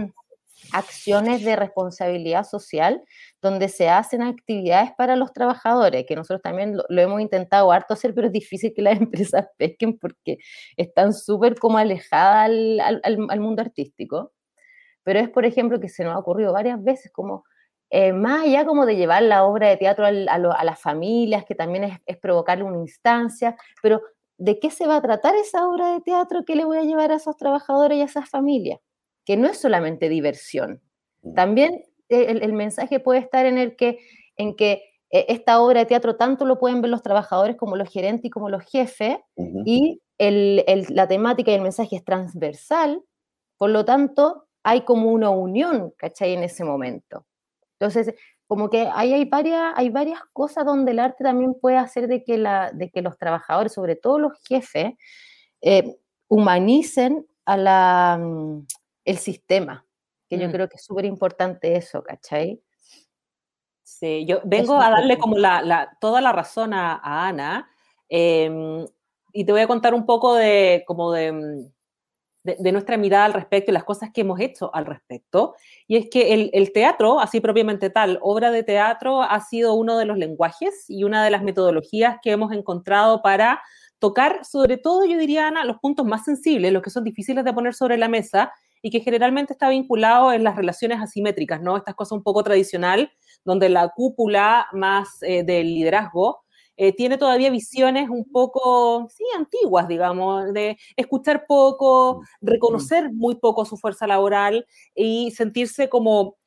[0.74, 3.02] acciones de responsabilidad social
[3.42, 8.14] donde se hacen actividades para los trabajadores, que nosotros también lo, hemos intentado harto hacer,
[8.14, 10.38] pero es difícil que las empresas pesquen porque
[10.76, 14.32] están súper como alejadas al, mundo artístico.
[15.04, 17.46] Pero es, por ejemplo, que se nos ha ocurrido varias veces como
[17.90, 21.86] eh, más allá como de llevar la obra de teatro a, las familias, que también
[21.86, 24.02] es, es, provocarle una instancia, pero
[24.38, 27.12] ¿de qué se va a tratar esa obra de teatro que le voy a llevar
[27.12, 28.80] a esos trabajadores y a esas familias?
[29.28, 30.82] Que no es solamente diversión.
[31.22, 31.34] Mm.
[31.36, 34.00] También eh, el, mensaje puede estar en el que,
[34.38, 37.90] en que eh, esta obra de teatro tanto lo pueden ver los trabajadores como los
[37.90, 39.18] gerentes y como los jefes,
[39.66, 43.04] y la temática y el mensaje es transversal,
[43.58, 46.34] por lo tanto, hay como una unión, ¿cachai?
[46.34, 47.26] En ese momento.
[47.80, 48.14] Entonces,
[48.48, 52.24] como que ahí hay varias, hay varias cosas donde el arte también puede hacer de
[52.24, 54.94] que, la, de que los trabajadores, sobre todo los jefes,
[55.62, 58.66] eh, humanicen a la, mm,
[59.08, 59.86] el sistema,
[60.30, 60.52] que yo mm.
[60.52, 62.62] creo que es súper importante eso, ¿cachai?
[63.82, 67.70] Sí, yo vengo a darle como la, toda la razón a, Ana
[68.10, 68.86] em,
[69.32, 71.72] y te voy a contar un poco de, como de, mm,
[72.44, 75.56] de, nuestra mirada al respecto y las cosas que hemos hecho al respecto.
[75.88, 80.04] Y es que el, teatro, así propiamente tal, obra de teatro, ha sido uno de
[80.04, 83.62] los lenguajes y una de las metodologías que hemos encontrado para
[84.00, 87.54] tocar, sobre todo, yo diría, Ana, los puntos más sensibles, los que son difíciles de
[87.54, 91.78] poner sobre la mesa y que generalmente está vinculado en las relaciones asimétricas, ¿no?
[91.78, 93.12] Estas cosas un poco tradicional,
[93.46, 96.44] donde la cúpula más eh, del liderazgo
[96.80, 103.66] eh, tiene todavía visiones un poco, sí, antiguas, digamos, de escuchar poco, reconocer muy poco
[103.66, 106.38] su fuerza laboral y sentirse como,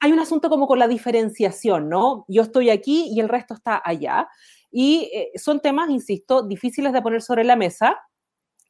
[0.00, 2.24] hay un asunto como con la diferenciación, ¿no?
[2.26, 4.28] Yo estoy aquí y el resto está allá.
[4.72, 7.96] Y eh, son temas, insisto, difíciles de poner sobre la mesa,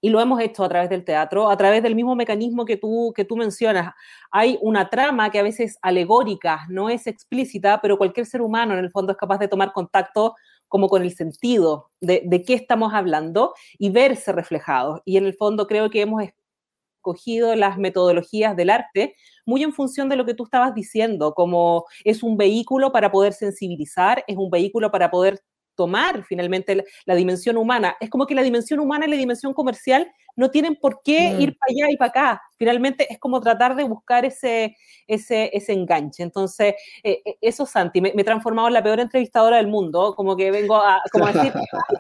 [0.07, 3.13] y lo hemos hecho a través del teatro, a través del mismo mecanismo que tú,
[3.17, 3.93] que tú mencionas.
[4.31, 8.75] Hay una trama que a veces es alegórica, no es explícita, pero cualquier ser humano
[8.75, 10.37] en el fondo es capaz de tomar contacto
[10.69, 15.01] como con el sentido de, qué estamos hablando y verse reflejados.
[15.05, 20.09] Y en el fondo creo que hemos escogido las metodologías del arte muy en función
[20.09, 24.51] de lo que tú estabas diciendo, como es un vehículo para poder sensibilizar, es un
[24.51, 25.41] vehículo para poder
[25.77, 27.97] tomar finalmente la, dimensión humana.
[28.01, 31.41] Es como que la dimensión humana y la dimensión comercial no tienen por qué mm.
[31.41, 32.43] ir para allá y para acá.
[32.59, 36.23] Finalmente es como tratar de buscar ese, ese, ese enganche.
[36.23, 40.37] Entonces, eh, eh, eso, Santi, me, he transformado en la peor entrevistadora del mundo, como
[40.37, 41.53] que vengo a, como decir,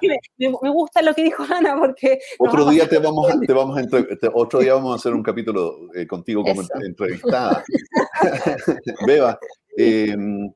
[0.39, 2.19] me, gusta lo que dijo Ana, porque...
[2.39, 3.83] Otro día te vamos, a, te vamos a
[4.35, 7.65] otro día vamos a hacer un capítulo eh, contigo como entrevistada.
[9.07, 9.39] Beba,
[9.77, 10.51] em,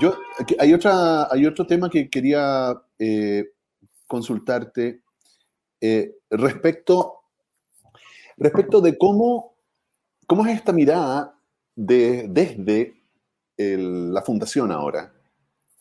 [0.00, 0.14] yo,
[0.58, 2.74] hay, otra, hay otro tema que quería
[4.06, 5.02] consultarte
[5.80, 7.20] eh, respecto,
[8.36, 9.56] respecto de cómo,
[10.26, 11.38] cómo es esta mirada
[11.76, 13.02] de, desde
[13.56, 15.12] la fundación ahora,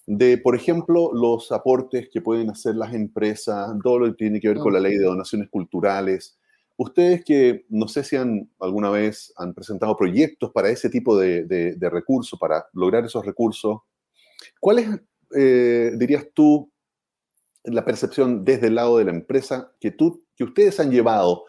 [0.06, 4.50] de, por ejemplo, los aportes que pueden hacer las empresas, todo lo que tiene que
[4.50, 6.38] ver con la ley de donaciones culturales.
[6.76, 11.78] Ustedes que no sé si han alguna vez han presentado proyectos para ese tipo de,
[11.80, 13.80] recursos, para lograr esos recursos,
[14.64, 14.88] ¿cuáles
[15.36, 16.72] eh, dirías tú
[17.66, 21.44] la percepción desde el lado de la empresa que, tú, que ustedes han llevado,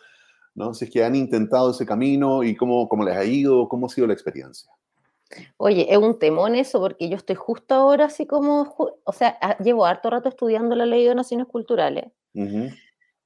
[0.56, 0.74] ¿no?
[0.74, 3.88] Si es que han intentado ese camino y cómo, cómo les ha ido, cómo ha
[3.88, 4.68] sido la experiencia.
[5.58, 8.74] Oye, es un temón eso porque yo estoy justo ahora así como,
[9.04, 12.06] o sea, llevo harto rato estudiando la ley de donaciones culturales,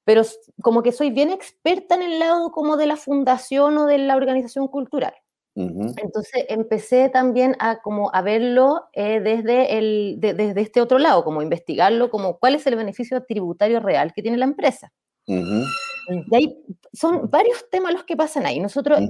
[0.05, 0.22] pero
[0.61, 4.16] como que soy bien experta en el lado como de la fundación o de la
[4.16, 5.14] organización cultural.
[5.58, 11.42] Entonces empecé también a, como a verlo eh, desde, el, desde este otro lado, como
[11.42, 14.92] investigarlo, como cuál es el beneficio tributario real que tiene la empresa.
[15.26, 18.60] Y ahí son varios temas los que pasan ahí.
[18.60, 19.00] Nosotros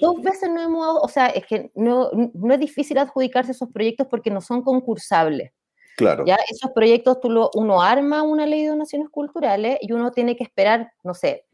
[0.00, 4.06] dos veces no hemos, o sea, es que no, no, es difícil adjudicarse esos proyectos
[4.10, 5.52] porque no son concursables.
[5.96, 6.24] Claro.
[6.26, 10.36] Ya esos proyectos tú lo, uno arma una ley de donaciones culturales y uno tiene
[10.36, 11.44] que esperar, no sé,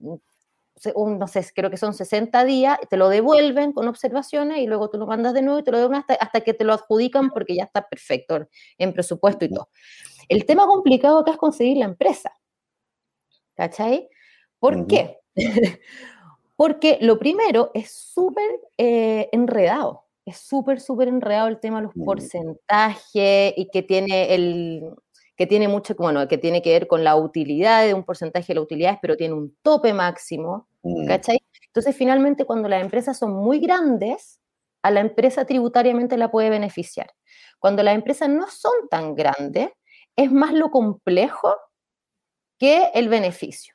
[0.97, 4.99] no sé, creo que son 60 días, te lo devuelven con observaciones y luego tú
[4.99, 7.55] lo mandas de nuevo y te lo devuelven hasta, hasta que te lo adjudican porque
[7.55, 9.69] ya está perfecto en presupuesto y todo.
[10.29, 12.33] El tema complicado acá es conseguir la empresa.
[13.55, 14.09] ¿Cachai?
[14.59, 15.19] ¿Por qué?
[16.57, 20.05] porque lo primero es súper eh, enredado.
[20.27, 24.91] Es súper, súper enredado el tema de los porcentajes y que tiene el,
[25.37, 28.55] que tiene mucho, bueno, que tiene que ver con la utilidad de un porcentaje de
[28.55, 31.07] las utilidades, pero tiene un tope máximo, mm.
[31.07, 31.39] ¿cachai?
[31.67, 34.41] Entonces, finalmente, cuando las empresas son muy grandes,
[34.83, 37.11] a la empresa tributariamente la puede beneficiar.
[37.59, 39.71] Cuando las empresas no son tan grandes,
[40.15, 41.57] es más lo complejo
[42.59, 43.75] que el beneficio.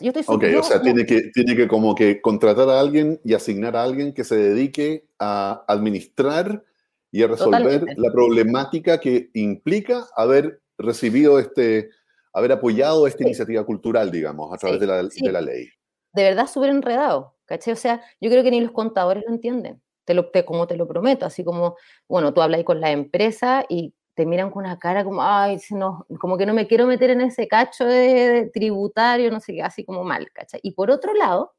[0.00, 3.32] Yo estoy ok, o sea, tiene que, tiene que como que contratar a alguien y
[3.32, 6.62] asignar a alguien que se dedique a administrar
[7.10, 11.90] y a resolver la problemática que implica haber recibido este,
[12.32, 15.68] haber apoyado esta iniciativa cultural, digamos, a través de, la, de, la, ley.
[16.12, 17.72] De verdad, súper enredado, ¿caché?
[17.72, 20.76] O sea, yo creo que ni los contadores lo entienden, te lo, te, como te
[20.76, 21.76] lo prometo, así como,
[22.08, 25.58] bueno, tú hablas ahí con la empresa y te miran con una cara como, ay,
[25.70, 29.62] no, como que no me quiero meter en ese cacho de, tributario, no sé qué,
[29.62, 30.60] así como mal, ¿cachai?
[30.62, 31.54] Y por otro lado,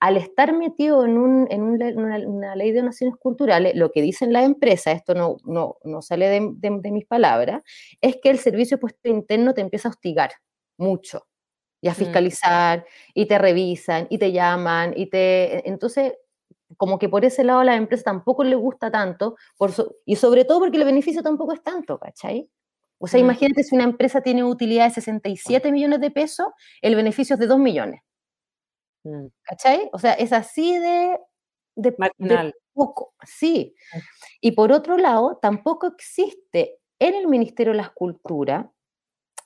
[0.00, 5.14] al estar metido en, una, ley de donaciones culturales, lo que dicen las empresas, esto
[5.14, 7.62] no, no, sale de, mis palabras,
[8.00, 10.30] es que el servicio de puesto interno te empieza a hostigar
[10.76, 11.26] mucho
[11.80, 11.96] y a mm.
[11.96, 15.68] fiscalizar y te revisan y te llaman y te...
[15.68, 16.14] Entonces,
[16.76, 19.72] como que por ese lado a la empresa tampoco le gusta tanto por
[20.04, 22.48] y sobre todo porque el beneficio tampoco es tanto, ¿cachai?
[22.98, 23.24] O sea, mm.
[23.24, 26.48] imagínate si una empresa tiene utilidad de 67 millones de pesos,
[26.82, 28.02] el beneficio es de 2 millones.
[29.08, 29.26] Mm.
[29.42, 29.88] ¿Cachai?
[29.92, 31.18] O sea, es así de,
[31.76, 33.74] de, poco, sí.
[33.92, 33.98] Mm.
[34.40, 38.70] Y por otro lado, tampoco existe en el Ministerio de la Escultura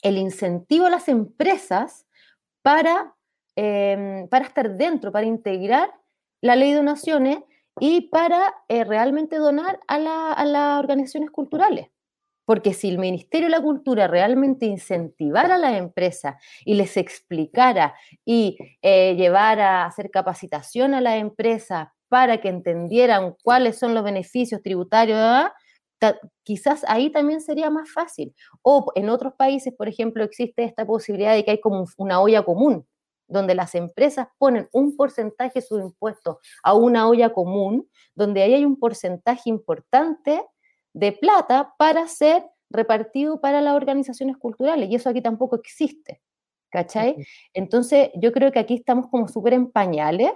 [0.02, 2.06] el incentivo a las empresas
[2.62, 3.14] para,
[3.56, 5.90] em, para estar dentro, para integrar
[6.40, 7.38] la ley de donaciones
[7.78, 11.88] y para eh, realmente donar a, a las organizaciones culturales.
[12.44, 17.94] Porque si el Ministerio de la Cultura realmente incentivara a las empresas y les explicara
[18.24, 24.04] y eh, llevara a hacer capacitación a las empresas para que entendieran cuáles son los
[24.04, 25.50] beneficios tributarios,
[26.42, 28.34] quizás ahí también sería más fácil.
[28.62, 32.42] O en otros países, por ejemplo, existe esta posibilidad de que hay como una olla
[32.42, 32.86] común,
[33.28, 38.54] donde las empresas ponen un porcentaje de sus impuestos a una olla común, donde ahí
[38.54, 40.42] hay un porcentaje importante
[40.92, 44.90] de plata para ser repartido para las organizaciones culturales.
[44.90, 46.20] Y eso aquí tampoco existe.
[46.70, 47.16] ¿Cachai?
[47.52, 50.32] Entonces, yo creo que aquí estamos como súper en pañales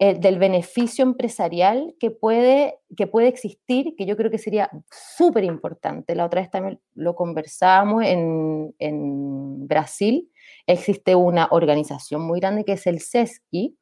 [0.00, 5.42] eh, del beneficio empresarial que puede, que puede existir, que yo creo que sería súper
[5.42, 6.14] importante.
[6.14, 10.30] La otra vez también lo conversábamos en, en, Brasil.
[10.68, 13.76] Existe una organización muy grande que es el CESCI,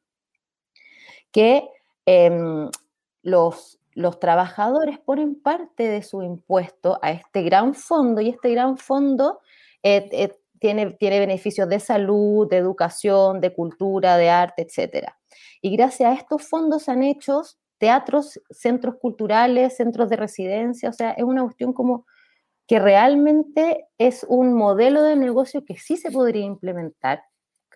[1.31, 1.69] que
[2.07, 2.71] em,
[3.21, 8.77] los los trabajadores ponen parte de su impuesto a este gran fondo y este gran
[8.77, 9.39] fondo
[9.81, 15.07] eh, eh, tiene, tiene beneficios de salud, de educación, de cultura, de arte, etc.
[15.63, 17.41] Y gracias a estos fondos han hecho
[17.79, 22.05] teatros, centros culturales, centros de residencia, o sea, es una cuestión como
[22.67, 27.23] que realmente es un modelo de negocio que sí se podría implementar,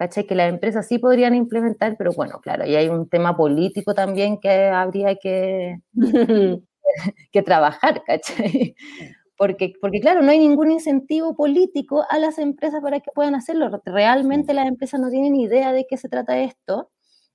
[0.02, 0.26] ¿cachai?
[0.26, 4.40] Que las empresas sí podrían implementar, pero bueno, claro, y hay un tema político también
[4.40, 5.78] que habría que,
[7.32, 8.76] que trabajar, ¿cachai?
[9.38, 13.70] Porque, porque claro, no hay ningún incentivo político a las empresas para que puedan hacerlo.
[13.86, 16.90] Realmente las empresas no tienen idea de qué se trata esto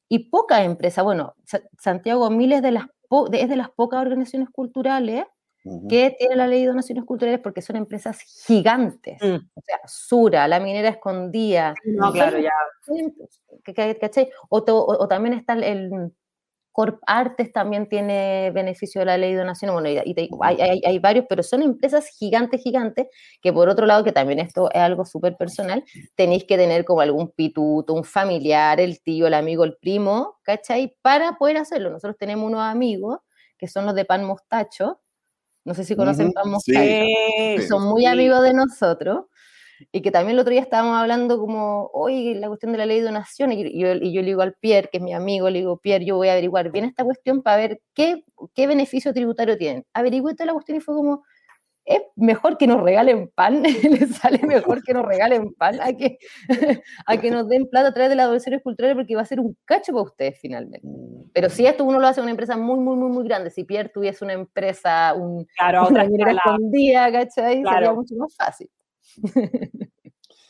[0.08, 1.34] y pocas empresas, bueno,
[1.78, 2.86] Santiago Miles de las,
[3.32, 5.24] es de las pocas organizaciones culturales
[5.88, 9.18] que tiene la ley de donaciones culturales porque son empresas gigantes.
[9.20, 9.36] Mm.
[9.54, 11.74] O sea, Sura, la minera escondida.
[11.84, 12.50] No, claro, ya.
[14.48, 16.12] O, o, también está el,
[16.76, 19.96] Corp Artes también tiene beneficio de la ley de donaciones, bueno, y,
[20.42, 23.06] hay, hay, varios, pero son empresas gigantes, gigantes,
[23.40, 25.82] que por otro lado, que también esto es algo súper personal,
[26.16, 30.94] tenéis que tener como algún pituto, un familiar, el tío, el amigo, el primo, ¿cachai?
[31.00, 31.88] Para poder hacerlo.
[31.88, 33.20] Nosotros tenemos unos amigos
[33.56, 35.00] que son los de Pan Mostacho,
[35.66, 39.24] no sé si conocen Pan Mostacho, son muy amigos de nosotros,
[39.90, 43.00] y que también el otro día estábamos hablando como, oye, la cuestión de la ley
[43.00, 45.58] de donación, y yo, y yo le digo al Pierre, que es mi amigo, le
[45.58, 49.58] digo, Pierre, yo voy a averiguar bien esta cuestión para ver qué, qué beneficio tributario
[49.58, 49.84] tienen.
[49.92, 51.24] Averigüé toda la cuestión y fue como,
[51.86, 56.18] es mejor que nos regalen pan, les sale mejor que nos regalen pan a que,
[57.06, 59.40] a que nos den plata a través de las donaciones culturales porque va a ser
[59.40, 60.86] un cacho para ustedes finalmente.
[61.32, 63.64] Pero si esto uno lo hace en una empresa muy, muy, muy, muy grande, si
[63.64, 67.62] Pierre tuviese una empresa, un, claro, una escondida, ¿cachai?
[67.62, 68.68] Sería mucho más fácil.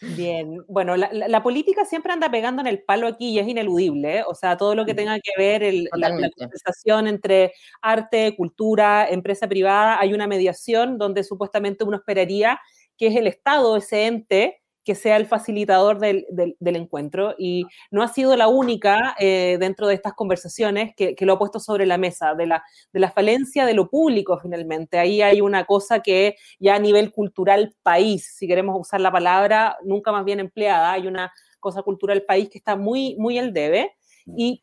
[0.00, 4.24] Bien, bueno, la, política siempre anda pegando en el palo aquí y es ineludible, ¿eh?
[4.26, 9.08] o sea, todo lo que tenga que ver el, la, la, conversación entre arte, cultura,
[9.08, 12.60] empresa privada, hay una mediación donde supuestamente uno esperaría
[12.98, 18.08] que es el Estado, ese ente, que sea el facilitador del, encuentro y no ha
[18.08, 22.34] sido la única eh, dentro de estas conversaciones que, lo ha puesto sobre la mesa,
[22.34, 22.62] de la,
[22.92, 25.00] de la falencia de lo público finalmente.
[25.00, 29.76] Ahí hay una cosa que ya a nivel cultural país, si queremos usar la palabra
[29.82, 33.92] nunca más bien empleada, hay una cosa cultural país que está muy, muy al debe.
[34.36, 34.62] Y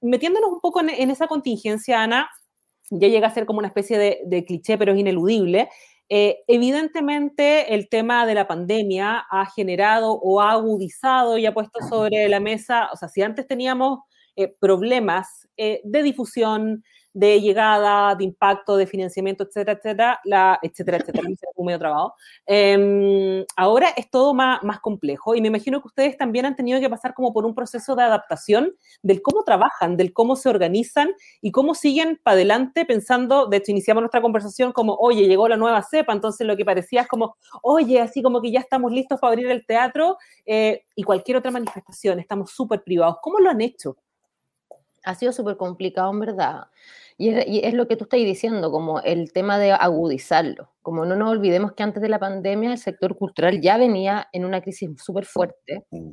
[0.00, 2.28] metiéndonos un poco en, esa contingencia, Ana,
[2.90, 5.68] ya llega a ser como una especie de, de cliché, pero es ineludible.
[6.08, 11.80] Eh, evidentemente, el tema de la pandemia ha generado o ha agudizado y ha puesto
[11.88, 14.00] sobre la mesa, o sea, si antes teníamos
[14.36, 16.84] eh, problemas eh, de difusión,
[17.14, 22.14] de llegada, de impacto, de financiamiento, etcétera, etcétera, la, etcétera, etcétera, un medio trabajo.
[22.46, 26.80] Em, ahora es todo más, más complejo y me imagino que ustedes también han tenido
[26.80, 31.10] que pasar como por un proceso de adaptación del cómo trabajan, del cómo se organizan
[31.40, 35.56] y cómo siguen para adelante pensando, de hecho iniciamos nuestra conversación como, oye, llegó la
[35.56, 39.20] nueva cepa, entonces lo que parecía es como, oye, así como que ya estamos listos
[39.20, 43.16] para abrir el teatro eh, y cualquier otra manifestación, estamos súper privados.
[43.22, 43.96] ¿Cómo lo han hecho?
[45.04, 46.66] Ha sido súper complicado, en verdad.
[47.18, 50.70] Y es, lo que tú estás diciendo, como el tema de agudizarlo.
[50.82, 54.44] Como no nos olvidemos que antes de la pandemia el sector cultural ya venía en
[54.44, 56.10] una crisis súper fuerte, mm.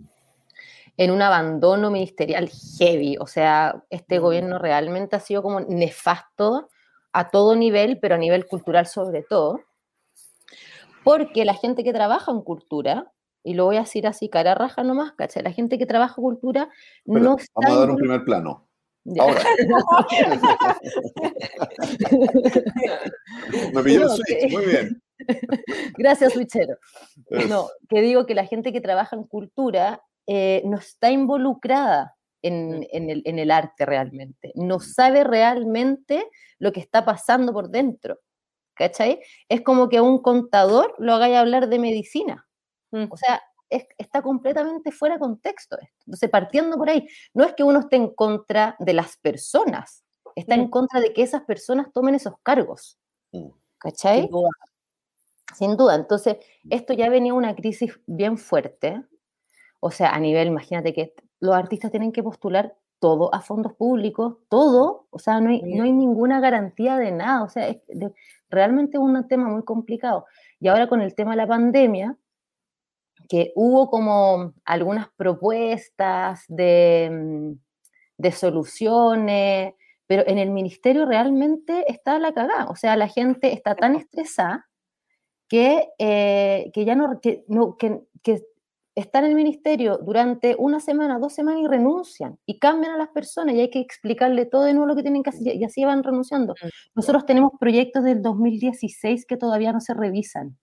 [0.97, 3.17] en un abandono ministerial heavy.
[3.19, 4.21] O sea, este mm.
[4.21, 6.69] gobierno realmente ha sido como nefasto
[7.11, 9.61] a todo nivel, pero a nivel cultural sobre todo.
[11.03, 13.11] Porque la gente que trabaja en cultura,
[13.43, 15.41] y lo voy a decir así, cara raja nomás, ¿cachai?
[15.41, 16.69] La gente que trabaja en cultura
[17.05, 17.51] no está...
[17.55, 18.68] Vamos a dar un primer plano.
[19.17, 19.41] Ahora.
[23.73, 25.01] Me pilló el switch, muy bien.
[25.97, 26.77] Gracias, switchero.
[27.47, 32.87] No, que digo que la gente que trabaja en cultura eh, no está involucrada en,
[32.91, 36.25] el, en, el, arte realmente, no sabe realmente
[36.57, 38.19] lo que está pasando por dentro.
[38.75, 39.19] ¿Cachai?
[39.49, 42.47] Es como que a un contador lo hagáis hablar de medicina.
[42.91, 43.07] Mm.
[43.09, 45.95] O sea, está completamente fuera de contexto esto.
[46.05, 50.03] Entonces, partiendo por ahí, no es que uno esté en contra de las personas,
[50.35, 50.69] está en mm.
[50.69, 52.97] contra de que esas personas tomen esos cargos.
[53.31, 53.49] Mm.
[53.77, 54.21] ¿Cachai?
[54.21, 54.49] Sin duda.
[55.55, 55.95] Sin duda.
[55.95, 56.37] Entonces,
[56.69, 59.01] esto ya venía una crisis bien fuerte.
[59.79, 64.37] O sea, a nivel, imagínate que los artistas tienen que postular todo a fondos públicos,
[64.49, 67.81] todo, o sea, no hay, no hay ninguna garantía de nada, o sea, es
[68.49, 70.25] realmente un tema muy complicado.
[70.59, 72.17] Y ahora con el tema de la pandemia,
[73.29, 77.53] que hubo como algunas propuestas de, mm,
[78.17, 79.73] de soluciones,
[80.07, 82.65] pero en el ministerio realmente está la cagada.
[82.65, 84.67] O sea, la gente está tan estresada
[85.47, 88.01] que, eh, que ya no, que, no que,
[88.95, 93.09] están en el ministerio durante una semana, dos semanas y renuncian y cambian a las
[93.09, 95.85] personas y hay que explicarle todo de nuevo lo que tienen que hacer y así
[95.85, 96.53] van renunciando.
[96.61, 96.67] Mm.
[96.95, 100.57] Nosotros tenemos proyectos del 2016 que todavía no se revisan.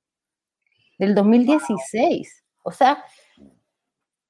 [0.98, 2.45] Del 2016.
[2.66, 3.04] O sea,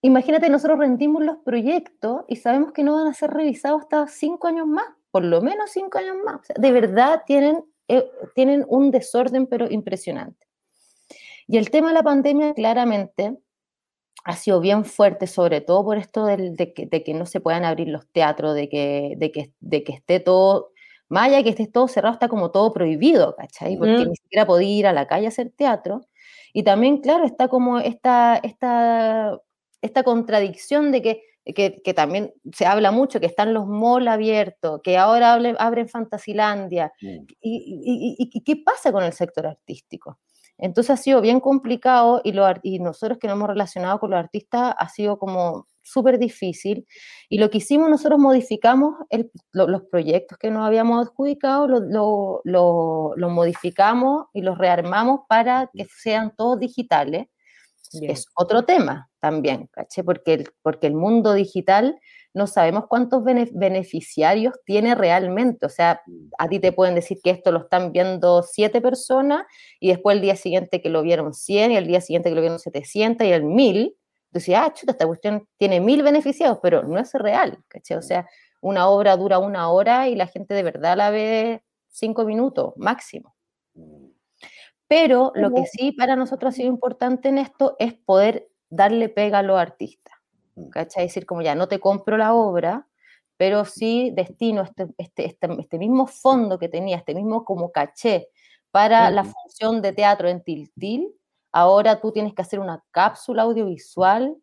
[0.03, 4.47] imagínate, nosotros rendimos los proyectos y sabemos que no van a ser revisados hasta cinco
[4.47, 6.41] años más, por lo menos cinco años más.
[6.55, 10.47] de verdad tienen, eh, tienen un desorden, pero impresionante.
[11.49, 13.39] Y el tema de la pandemia, claramente,
[14.24, 18.07] ha sido bien fuerte, sobre todo por esto de, que, no se puedan abrir los
[18.09, 20.72] teatros, de que, de que, de que esté todo,
[21.09, 23.78] más allá de que esté todo cerrado, está como todo prohibido, ¿cachai?
[23.78, 26.03] Porque ni siquiera podía ir a la calle a hacer teatro.
[26.53, 29.39] Y también, claro, está como esta, esta,
[29.83, 31.23] esta contradicción de que,
[31.55, 36.93] que, también se habla mucho, que están los malls abiertos, que ahora abren Fantasilandia.
[37.01, 37.27] Mm.
[37.41, 40.19] Y, y, qué pasa con el sector artístico?
[40.59, 44.19] Entonces ha sido bien complicado y, lo, y nosotros que nos hemos relacionado con los
[44.19, 46.87] artistas ha sido como súper difícil.
[47.28, 48.95] Y lo que hicimos, nosotros modificamos
[49.53, 51.82] los proyectos que nos habíamos adjudicado, los
[52.45, 57.26] lo, modificamos y los rearmamos para que sean todos digitales.
[57.93, 60.03] Es otro tema también, ¿caché?
[60.03, 61.99] Porque porque el mundo digital
[62.37, 65.64] no sabemos cuántos beneficiarios tiene realmente.
[65.64, 66.03] O sea,
[66.39, 69.47] a ti te pueden decir que esto lo están viendo siete personas
[69.80, 72.43] y después el día siguiente que lo vieron 100 y el día siguiente que lo
[72.43, 73.97] vieron 700 y el 1000.
[74.37, 77.97] Entonces, ah, chuta, esta cuestión tiene mil beneficiados, pero no es real, ¿cachai?
[77.97, 78.28] O sea,
[78.61, 83.34] una obra dura una hora y la gente de verdad la ve cinco minutos máximo.
[84.89, 89.39] Pero lo que sí para nosotros ha sido importante en esto es poder darle pega
[89.39, 90.14] a los artistas.
[90.55, 90.68] Mm.
[90.68, 91.05] ¿cachai?
[91.05, 92.87] Decir como ya, no te compro la obra,
[93.37, 98.28] pero sí destino este, este, este, este mismo fondo que tenía, este mismo como caché
[98.70, 101.11] para la función de teatro en Tiltil,
[101.57, 104.37] ahora tú tienes que hacer una cápsula audiovisual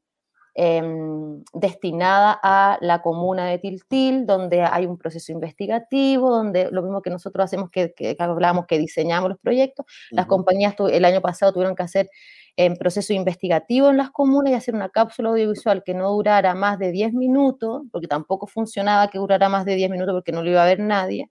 [0.55, 7.03] em, destinada a la comuna de Tiltil, donde hay un proceso investigativo, donde lo mismo
[7.03, 11.53] que nosotros hacemos, que, que, hablábamos, que diseñamos los proyectos, las compañías el año pasado
[11.53, 12.09] tuvieron que hacer
[12.55, 16.79] en proceso investigativo en las comunas y hacer una cápsula audiovisual que no durara más
[16.79, 20.49] de 10 minutos, porque tampoco funcionaba que durara más de 10 minutos porque no lo
[20.49, 21.29] iba a ver nadie,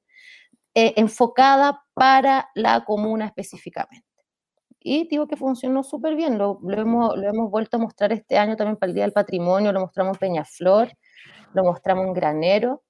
[0.74, 4.11] eh, enfocada para la comuna específicamente.
[4.84, 8.56] Y digo que funcionó súper bien, lo, hemos, lo hemos vuelto a mostrar este año
[8.56, 10.92] también para el Día del Patrimonio, lo mostramos en Peñaflor,
[11.54, 12.82] lo mostramos en Granero,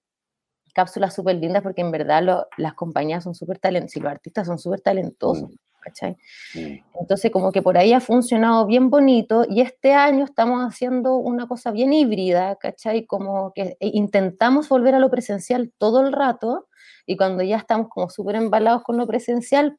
[0.75, 4.59] cápsulas súper lindas porque en verdad las compañías son súper talentosas, y los artistas son
[4.59, 5.51] súper talentosos.
[5.83, 6.17] ¿cachai?
[6.55, 11.47] Entonces, como que por ahí ha funcionado bien bonito y este año estamos haciendo una
[11.47, 13.05] cosa bien híbrida, ¿cachai?
[13.05, 16.69] Como que e, intentamos volver a lo presencial todo el rato
[17.07, 19.79] y cuando ya estamos como súper embalados con lo presencial,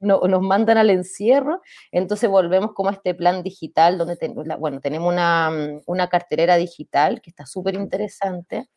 [0.00, 1.60] nos mandan al encierro,
[1.90, 4.16] entonces volvemos como a este plan digital donde,
[4.58, 5.50] bueno, tenemos una,
[5.86, 8.68] una cartelera digital que está súper interesante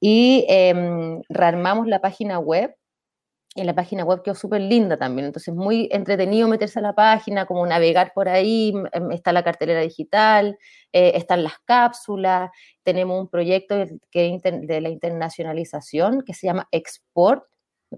[0.00, 0.74] y eh,
[1.28, 2.74] rearmamos la página web
[3.56, 7.46] en la página web quedó súper linda también, entonces muy entretenido meterse a la página,
[7.46, 10.56] como navegar por ahí, em, está la cartelera digital,
[10.92, 12.50] eh, están las cápsulas,
[12.84, 13.76] tenemos un proyecto
[14.10, 17.44] que, de la internacionalización que se llama Export,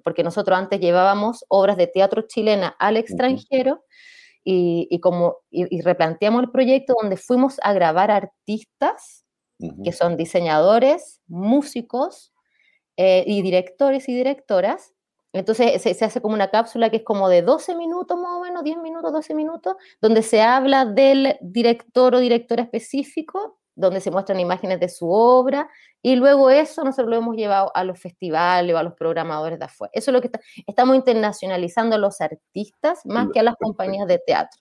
[0.04, 3.84] porque nosotros antes llevábamos obras de teatro chilena al extranjero
[4.44, 9.24] y, como, y, replanteamos el proyecto donde fuimos a grabar artistas
[9.84, 12.32] que son diseñadores, músicos
[12.96, 14.92] eh, y directores y directoras
[15.32, 18.64] entonces se, hace como una cápsula que es como de 12 minutos más o menos,
[18.64, 24.40] 10 minutos, 12 minutos, donde se habla del director o directora específico, donde se muestran
[24.40, 25.70] imágenes de su obra,
[26.02, 29.64] y luego eso nosotros lo hemos llevado a los festivales o a los programadores de
[29.64, 29.90] afuera.
[29.94, 30.30] Eso es lo que
[30.66, 34.60] estamos internacionalizando a los artistas más que a las compañías de teatro.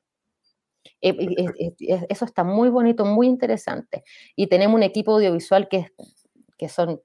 [1.01, 4.03] Eso está muy bonito, muy interesante.
[4.35, 5.91] Y tenemos un equipo audiovisual que,
[6.57, 7.01] que son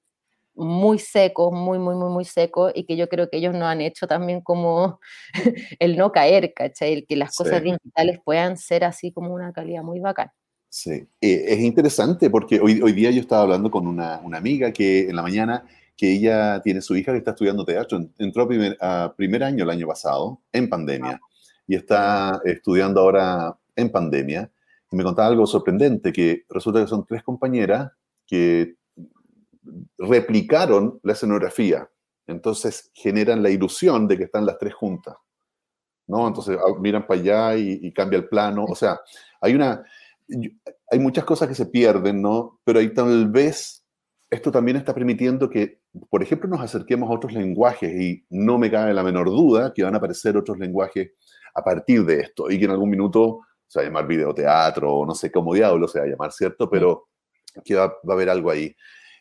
[0.57, 3.81] muy seco, muy, muy, muy, muy seco y que yo creo que ellos no han
[3.81, 5.01] hecho también como
[5.79, 6.93] el no caer, ¿cachai?
[6.93, 10.33] El que las cosas digitales puedan ser así como una calidad muy bacana.
[10.69, 10.91] Sí,
[11.21, 15.09] eh, es interesante porque hoy, hoy día yo estaba hablando con una, una, amiga que
[15.09, 15.65] en la mañana,
[15.97, 19.71] que ella tiene su hija que está estudiando teatro, entró primer, a primer año el
[19.71, 21.19] año pasado, en pandemia,
[21.67, 24.51] y está estudiando ahora en pandemia,
[24.91, 27.93] y me contaba algo sorprendente, que resulta que son tres compañeras
[28.27, 28.76] que
[29.99, 31.89] replicaron la escenografía.
[32.27, 35.17] Entonces generan la ilusión de que están las tres juntas.
[36.07, 36.27] ¿no?
[36.27, 38.65] Entonces ah, miran para allá y, cambia el plano.
[38.65, 39.01] O sea,
[39.41, 39.85] hay una.
[40.91, 42.61] Hay muchas cosas que se pierden, ¿no?
[42.65, 43.85] Pero ahí tal vez
[44.29, 48.71] esto también está permitiendo que, por ejemplo, nos acerquemos a otros lenguajes y no me
[48.71, 51.13] cabe la menor duda que van a aparecer otros lenguajes
[51.55, 55.07] a partir de esto y que en algún minuto se va a llamar videoteatro, o
[55.07, 56.69] no sé cómo diablo se va a llamar, ¿cierto?
[56.69, 57.09] Pero
[57.65, 58.75] que va, a haber algo ahí.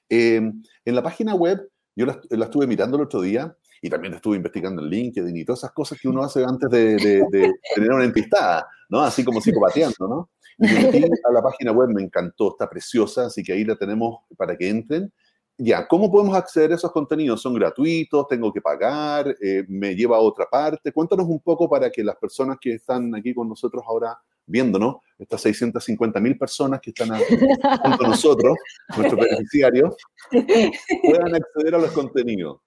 [0.10, 4.38] Eh, en la página web, yo la, estuve mirando el otro día y también estuve
[4.38, 7.24] investigando en LinkedIn y todas esas cosas que uno hace antes de,
[7.76, 9.02] tener una entistada, ¿no?
[9.02, 10.30] Así como psicopateando, ¿no?
[10.58, 14.56] Y a la página web me encantó, está preciosa, así que ahí la tenemos para
[14.56, 15.12] que entren.
[15.58, 17.42] Ya, ¿cómo podemos acceder a esos contenidos?
[17.42, 18.28] ¿Son gratuitos?
[18.28, 19.36] ¿Tengo que pagar?
[19.42, 20.92] Eh, ¿Me lleva a otra parte?
[20.92, 25.42] Cuéntanos un poco para que las personas que están aquí con nosotros ahora viéndonos, estas
[25.42, 28.58] 650 mil personas que están junto a nosotros,
[28.96, 29.96] nuestros beneficiarios,
[30.30, 32.60] puedan acceder a los contenidos.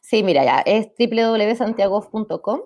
[0.00, 2.60] Sí, mira, ya es www.santiago.com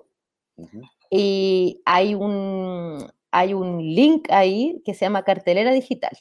[1.09, 6.11] y hay un, hay un link ahí que se llama cartelera digital.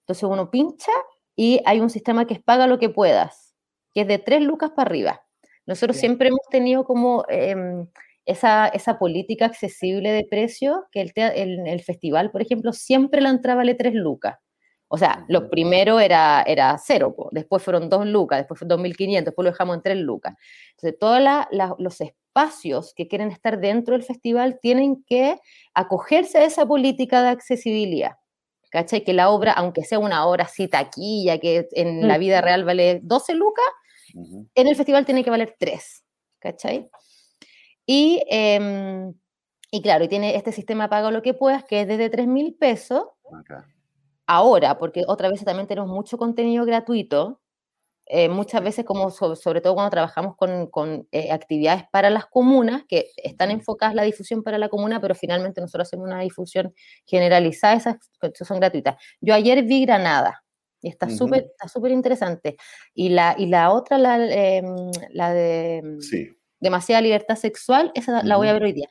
[0.00, 0.92] Entonces uno pincha
[1.36, 3.54] y hay un sistema que es paga lo que puedas,
[3.94, 5.22] que es de tres lucas para arriba.
[5.66, 7.86] Nosotros siempre hemos tenido como em,
[8.26, 11.12] esa, esa, política accesible de precio, que el,
[11.66, 14.38] el, festival, por ejemplo, siempre la entrada vale tres lucas.
[14.88, 19.44] O sea, lo primero era, era cero, después fueron dos lucas, después fue 2.500, después
[19.44, 20.34] lo dejamos en tres lucas.
[20.72, 21.20] Entonces, todos
[21.78, 25.38] los espacios que quieren estar dentro del festival tienen que
[25.74, 28.12] acogerse a esa política de accesibilidad.
[28.72, 29.04] ¿cachai?
[29.04, 33.00] Que la obra, aunque sea una obra así taquilla, que en la vida real vale
[33.02, 33.64] 12 lucas,
[34.14, 36.04] en el festival tiene que valer 3,
[36.38, 36.88] ¿cachai?
[37.86, 39.14] Y, em,
[39.70, 42.54] y claro, y tiene este sistema pago lo que puedas, que es desde 3 mil
[42.54, 43.04] pesos.
[44.26, 47.40] Ahora, porque otra vez también tenemos mucho contenido gratuito,
[48.06, 53.06] eh, muchas veces, como sobre, todo cuando trabajamos con, eh, actividades para las comunas, que
[53.16, 56.74] están enfocadas la difusión para la comuna, pero finalmente nosotros hacemos una difusión
[57.06, 57.96] generalizada, esas
[58.46, 58.96] son gratuitas.
[59.20, 60.44] Yo ayer vi Granada,
[60.82, 62.56] y está súper súper interesante.
[62.92, 65.96] Y la, y la otra, la, em, la de
[66.62, 68.88] demasiada libertad sexual, esa la voy a ver hoy día.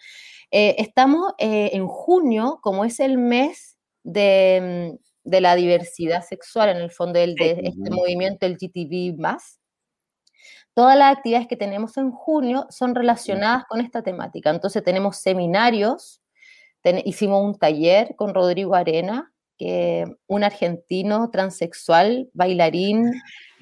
[0.51, 6.91] Eh, estamos en junio, como es el mes de de la diversidad sexual, en el
[6.91, 9.59] fondo del, de este movimiento el GTV más.
[10.73, 14.49] Todas las actividades que tenemos en junio son relacionadas con esta temática.
[14.49, 16.21] Entonces tenemos seminarios,
[17.05, 23.11] hicimos un taller con Rodrigo Arena, que un argentino transexual, bailarín,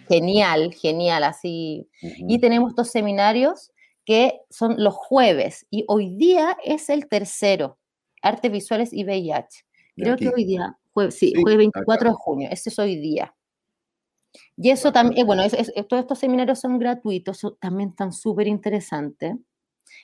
[0.08, 1.90] genial, genial, así.
[2.02, 3.72] Y tenemos dos seminarios
[4.10, 7.78] que son los jueves y hoy día es el tercero,
[8.24, 9.68] artes visuales y VIH.
[9.96, 10.80] Creo que hoy día,
[11.12, 13.36] sí, jueves 24 de junio, ese es hoy día.
[14.58, 15.44] Y eso también, bueno,
[15.88, 19.36] todos estos seminarios son gratuitos, también están súper interesantes.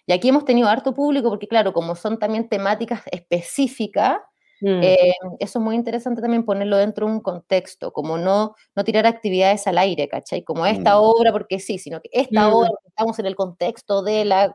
[0.06, 4.20] Y aquí hemos tenido harto público porque, claro, como son también temáticas específicas,
[4.62, 4.84] mm.
[4.84, 9.06] eh, eso es muy interesante también ponerlo dentro de un contexto, como no, no tirar
[9.06, 10.43] actividades al aire, ¿cachai?
[10.43, 11.01] Como esta mm.
[11.01, 12.53] obra porque sí, sino que esta mm.
[12.53, 14.53] obra, estamos en el contexto de la...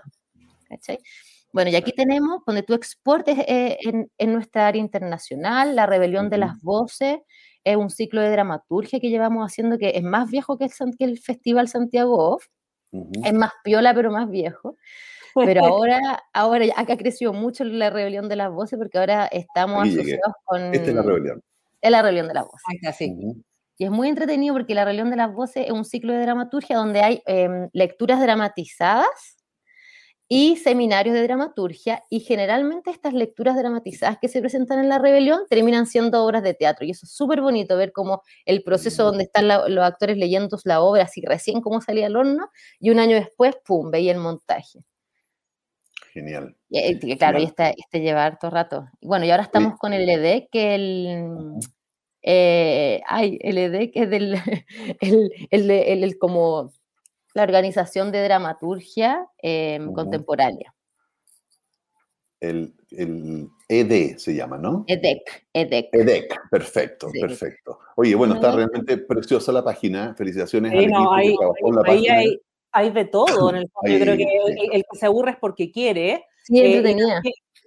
[0.69, 0.99] ¿cachai?
[1.53, 6.39] Bueno, y aquí tenemos donde tú exportes eh, en, nuestra área internacional, la rebelión de
[6.39, 7.19] las voces,
[7.65, 11.05] es un ciclo de dramaturgia que llevamos haciendo que es más viejo que el, que
[11.05, 12.47] el Festival Santiago Off,
[12.93, 14.77] es más piola pero más viejo.
[15.35, 20.35] Pero ahora, ahora acá creció mucho la rebelión de las voces porque ahora estamos asociados
[20.45, 20.75] con...
[20.75, 21.43] Esta es la rebelión.
[21.81, 22.97] Es la rebelión de las voces.
[22.97, 23.17] sí.
[23.81, 26.77] Y es muy entretenido porque la rebelión de las voces es un ciclo de dramaturgia
[26.77, 29.41] donde hay em, lecturas dramatizadas
[30.29, 35.41] y seminarios de dramaturgia y generalmente estas lecturas dramatizadas que se presentan en la rebelión
[35.49, 39.25] terminan siendo obras de teatro y eso es súper bonito ver cómo el proceso donde
[39.25, 43.17] están los actores leyendo la obra así recién como salía al horno y un año
[43.17, 44.85] después, ¡pum!, veía el montaje.
[46.13, 46.57] Genial.
[46.69, 48.89] Y, claro, y este, este lleva harto rato.
[49.01, 51.61] Bueno, y ahora estamos con el ED, que el...
[52.23, 54.35] Eh, ay, el ED, que es del,
[55.01, 55.71] el, el,
[56.05, 56.73] el como
[57.35, 60.75] la Organización de Dramaturgia em, Contemporánea.
[62.41, 62.75] El,
[63.69, 64.85] ED se llama, ¿no?
[64.89, 65.91] EDEC, EDEC.
[65.93, 67.79] EDEC, perfecto, perfecto.
[67.97, 70.15] Oye, bueno, está realmente preciosa la página.
[70.17, 71.37] Felicitaciones sí, no, hay,
[71.87, 72.41] ahí hay,
[72.73, 73.93] hay, de todo en el fondo.
[73.93, 74.27] Yo creo que
[74.73, 76.25] el, que se aburre es porque quiere.
[76.45, 76.83] Sí, eh,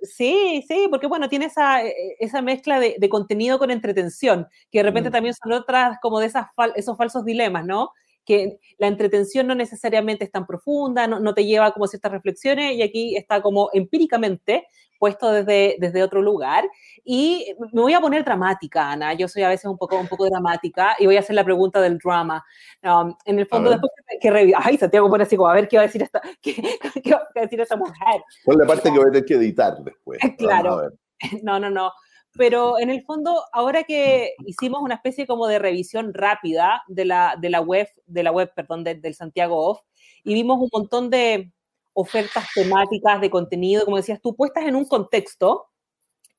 [0.03, 4.79] Sí, sí, porque bueno, tiene esa, e, e, esa mezcla de, contenido con entretención, que
[4.79, 5.13] de repente mm.
[5.13, 7.91] también son otras como de esas esos falsos dilemas, ¿no?
[8.25, 12.81] Que la entretención no necesariamente es tan profunda, no, te lleva como ciertas reflexiones y
[12.81, 14.67] aquí está como empíricamente
[14.99, 16.63] puesto desde, desde otro lugar.
[17.03, 20.25] Y me voy a poner dramática, Ana, yo soy a veces un poco, un poco
[20.25, 22.45] dramática y voy a hacer la pregunta del drama.
[22.81, 25.75] Um, en el fondo, después que, que ay, Santiago pone así como, a ver qué
[25.75, 26.55] va a decir esta, qué,
[27.03, 28.23] qué va a decir esta mujer.
[28.45, 30.19] Con la parte que voy a tener que editar después.
[30.37, 30.91] Claro.
[31.41, 31.89] No, no, no
[32.37, 37.35] pero en el fondo, ahora que hicimos una especie como de revisión rápida de la,
[37.39, 39.81] de la web, de la web, perdón, del Santiago Off,
[40.23, 41.51] y vimos un montón de
[41.93, 45.67] ofertas temáticas, de contenido, como decías tú, puestas en un contexto,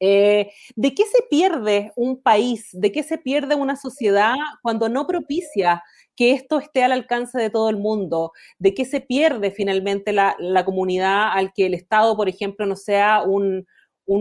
[0.01, 2.69] Eh, ¿De qué se pierde un país?
[2.73, 5.83] ¿De qué se pierde una sociedad cuando no propicia
[6.17, 8.33] que esto esté al alcance de todo el mundo?
[8.59, 13.23] ¿De qué se pierde finalmente la, comunidad al que el Estado, por ejemplo, no sea
[13.23, 13.67] un,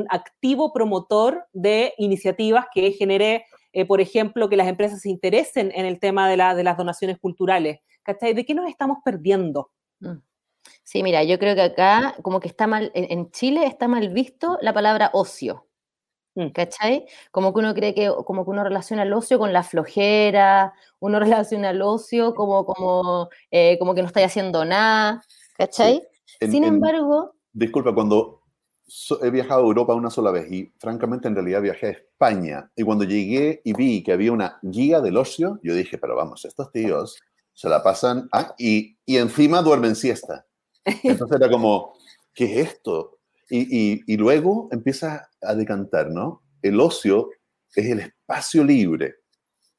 [0.09, 5.85] activo promotor de iniciativas que genere, eh, por ejemplo, que las empresas se interesen en
[5.85, 7.79] el tema de, de las donaciones culturales?
[8.03, 8.33] ¿Cachai?
[8.33, 9.71] ¿De qué nos estamos perdiendo?
[9.99, 10.17] Mm.
[10.83, 14.57] Sí, mira, yo creo que acá como que está mal, en, Chile está mal visto
[14.61, 15.67] la palabra ocio.
[16.35, 16.49] Mm.
[16.49, 17.05] ¿Cachai?
[17.31, 21.19] Como que uno cree que, como que uno relaciona el ocio con la flojera, uno
[21.47, 25.21] relaciona el ocio como, como, eh, como que no está haciendo nada,
[25.57, 26.01] ¿cachai?
[26.41, 27.35] Sin embargo...
[27.53, 28.42] disculpa, cuando
[29.21, 32.83] he viajado a Europa una sola vez y francamente en realidad viajé a España y
[32.83, 36.71] cuando llegué y vi que había una guía del ocio, yo dije, pero vamos, estos
[36.71, 37.17] tíos
[37.53, 40.45] se la pasan ah, y, y encima duermen siesta.
[41.03, 41.93] Entonces era como,
[42.33, 43.19] ¿qué es esto?
[43.49, 46.41] Y, y, luego empieza a decantar, ¿no?
[46.61, 47.29] El ocio
[47.75, 49.17] es el espacio libre.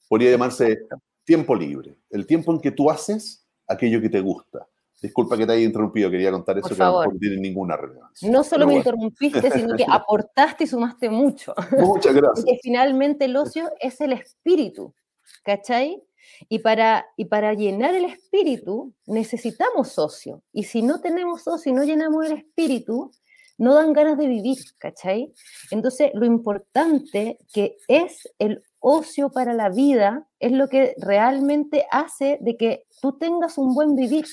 [0.08, 0.78] Podría llamarse
[1.24, 1.98] tiempo libre.
[2.10, 4.68] El tiempo en que tú haces aquello que te gusta.
[5.04, 8.30] Disculpa que te haya interrumpido, quería contar eso que no tiene ninguna relevancia.
[8.30, 11.52] No solo me interrumpiste, sino que aportaste y sumaste mucho.
[11.78, 12.46] Muchas gracias.
[12.46, 14.94] Porque finalmente el ocio es el espíritu,
[15.42, 16.02] ¿cachai?
[16.48, 20.42] Y para, y para llenar el espíritu necesitamos socio.
[20.54, 23.10] Y si no tenemos socio y no llenamos el espíritu,
[23.58, 25.34] no dan ganas de vivir, ¿cachai?
[25.70, 32.38] Entonces, lo importante que es el ocio para la vida es lo que realmente hace
[32.40, 34.26] de que tú tengas un buen vivir,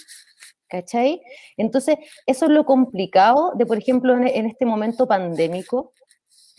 [0.72, 1.22] ¿cachai?
[1.58, 5.94] Entonces, eso es lo complicado de, por ejemplo, en este momento pandémico,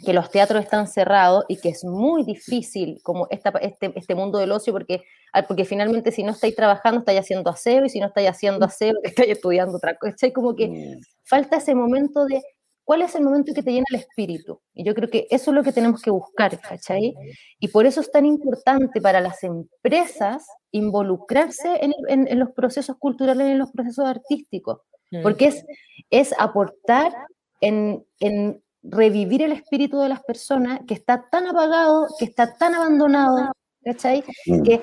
[0.05, 4.39] que los teatros están cerrados y que es muy difícil como esta, este, este mundo
[4.39, 5.03] del ocio, porque,
[5.33, 8.67] ah, porque finalmente si no estáis trabajando, estáis haciendo aseo, y si no estáis haciendo
[8.67, 10.31] aseo, estáis estudiando otra cosa.
[10.35, 11.01] Como que mm.
[11.25, 12.43] falta ese momento de
[12.85, 14.61] cuál es el momento que te llena el espíritu.
[14.75, 17.15] Y yo creo que eso es lo que tenemos que buscar, ¿cachai?
[17.59, 23.47] Y por eso es tan importante para las empresas involucrarse en, en, los procesos culturales,
[23.47, 24.81] en los procesos artísticos,
[25.11, 25.23] mm.
[25.23, 25.65] porque es,
[26.11, 27.13] es aportar
[27.61, 32.75] en, en revivir el espíritu de las personas que está tan apagado, que está tan
[32.75, 33.53] abandonado,
[33.85, 34.25] ¿cachai?
[34.47, 34.63] Mm.
[34.63, 34.83] Que,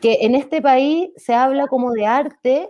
[0.00, 2.68] que en este país se habla como de arte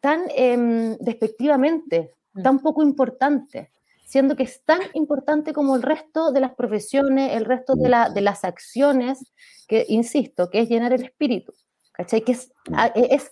[0.00, 2.14] tan eh, despectivamente.
[2.42, 3.70] Tan poco importante,
[4.04, 8.10] siendo que es tan importante como el resto de las profesiones, el resto de, la,
[8.10, 9.32] de las acciones,
[9.68, 11.52] que, insisto, que es llenar el espíritu,
[11.92, 12.22] ¿cachai?
[12.22, 12.74] Que es, mm.
[12.94, 13.30] es,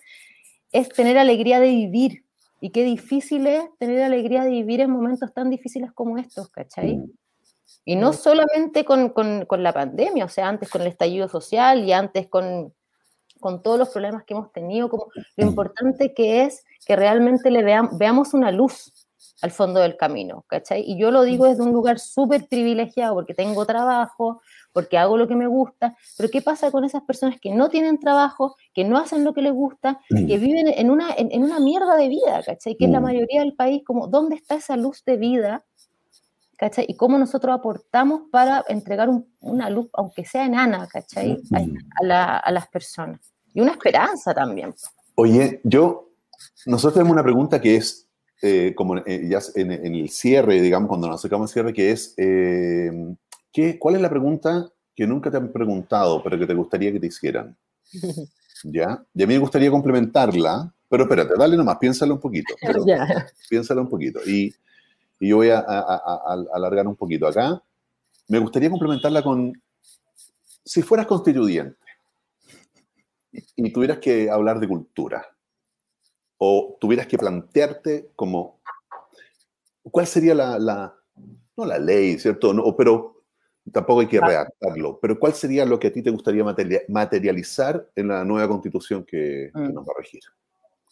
[0.72, 2.24] es tener alegría de vivir,
[2.60, 6.96] y qué difícil es tener alegría de vivir en momentos tan difíciles como estos, ¿cachai?
[6.96, 7.10] Mm.
[7.84, 11.84] Y no solamente con, con, con, la pandemia, o sea, antes con el estallido social
[11.84, 12.74] y antes con,
[13.40, 15.48] con todos los problemas que hemos tenido, como lo mm.
[15.48, 18.92] importante que es que realmente le veamos una luz
[19.40, 20.82] al fondo del camino, ¿cachai?
[20.84, 24.40] Y yo lo digo desde un lugar súper privilegiado porque tengo trabajo,
[24.72, 28.00] porque hago lo que me gusta, pero ¿qué pasa con esas personas que no tienen
[28.00, 30.40] trabajo, que no hacen lo que les gusta, que mm.
[30.40, 32.76] viven en una, en, una mierda de vida, ¿cachai?
[32.76, 33.04] Que es la mm.
[33.04, 35.64] mayoría del país, como, ¿dónde está esa luz de vida?
[36.56, 36.86] ¿cachai?
[36.88, 39.08] Y cómo nosotros aportamos para entregar
[39.40, 41.40] una luz, aunque sea enana, ¿cachai?
[41.50, 41.76] Mm.
[42.02, 43.20] A, las personas.
[43.54, 44.74] Y una esperanza también.
[45.14, 46.07] Oye, yo,
[46.66, 48.08] nosotros tenemos una pregunta que es,
[48.42, 52.14] eh, como eh, ya en, el cierre, digamos, cuando nos acercamos al cierre, que es,
[52.16, 52.90] eh,
[53.78, 57.06] ¿Cuál es la pregunta que nunca te han preguntado, pero que te gustaría que te
[57.06, 57.56] hicieran?
[58.64, 59.04] ¿Ya?
[59.14, 62.54] Y a mí me gustaría complementarla, pero espérate, dale nomás, piénsalo un poquito.
[63.48, 64.20] Piénsalo un poquito.
[64.26, 64.54] Y,
[65.20, 67.62] y yo voy a, alargar un poquito acá.
[68.28, 69.52] Me gustaría complementarla con,
[70.64, 71.76] si fueras constituyente
[73.32, 75.24] y, tuvieras que hablar de cultura,
[76.38, 78.60] o tuvieras que plantearte como,
[79.82, 80.94] ¿cuál sería la, la
[81.56, 82.54] no la ley, ¿cierto?
[82.54, 83.24] No, pero
[83.72, 86.44] tampoco hay que redactarlo, pero ¿cuál sería lo que a ti te gustaría
[86.88, 89.74] materializar en la nueva constitución que, mm.
[89.74, 90.22] nos va a regir?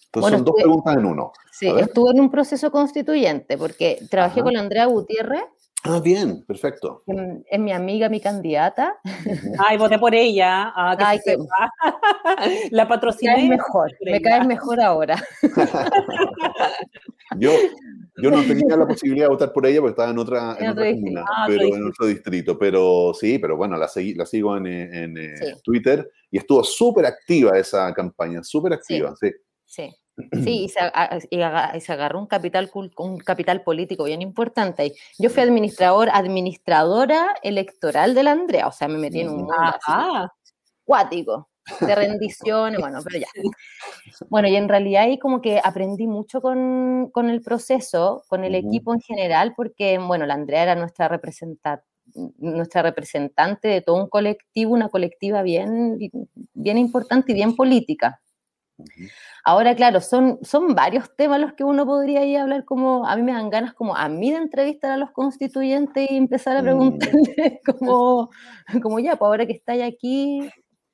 [0.07, 1.33] Entonces son dos preguntas en uno.
[1.53, 5.45] Sí, estuve en un proceso constituyente porque trabajé con Andrea Gutiérrez.
[5.89, 7.05] Ah, bien, perfecto.
[7.47, 8.99] Es mi amiga, mi candidata.
[9.59, 10.73] Ay, voté por ella.
[10.75, 11.37] Ah, Ay, que...
[12.71, 13.37] La patrociné.
[13.45, 15.23] Me mejor, me caes mejor ahora.
[17.39, 17.51] Yo,
[18.23, 20.91] yo no tenía la posibilidad de votar por ella porque estaba en otra, en, otra
[20.93, 22.57] comuna, ah, pero en otro distrito.
[22.57, 27.05] Pero sí, pero bueno, la, seguí, la sigo en, en eh, Twitter y estuvo súper
[27.05, 29.29] activa esa campaña, súper activa, sí.
[29.65, 29.97] Sí, sí.
[30.33, 30.81] Y, se,
[31.31, 34.95] y, se, agarró un capital, un capital político bien importante.
[35.19, 39.55] Yo fui administrador, administradora electoral de la Andrea, o sea, me metí en un mundo
[40.85, 41.49] cuático,
[41.81, 43.27] de rendición, bueno, pero ya.
[44.31, 48.55] Bueno, y en realidad ahí como que aprendí mucho con, con el proceso, con el
[48.55, 51.85] equipo en general, porque, bueno, la Andrea era nuestra representante
[52.39, 55.99] nuestra representante de todo un colectivo, una colectiva bien,
[56.55, 58.21] bien importante y bien política.
[59.45, 63.17] Ahora, claro, son, son varios temas los que uno podría ir a hablar como, a
[63.17, 66.63] mí me dan ganas como a mí de entrevistar a los constituyentes y empezar a
[66.63, 66.65] mm.
[66.65, 68.31] preguntarles como,
[68.83, 70.51] como ya, pues ahora que estáis aquí,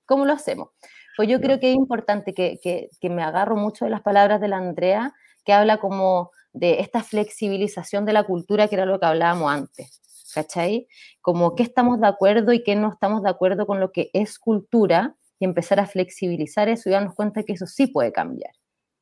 [0.06, 0.68] ¿cómo lo hacemos?
[1.16, 4.40] Pues yo creo que es importante que, que, que me agarro mucho de las palabras
[4.40, 5.14] de la Andrea,
[5.44, 10.00] que habla como de esta flexibilización de la cultura, que era lo que hablábamos antes.
[10.32, 10.88] ¿cachai?
[11.20, 14.38] Como qué estamos de acuerdo y qué no estamos de acuerdo con lo que es
[14.38, 18.52] cultura y empezar a flexibilizar eso y darnos cuenta que eso sí puede cambiar.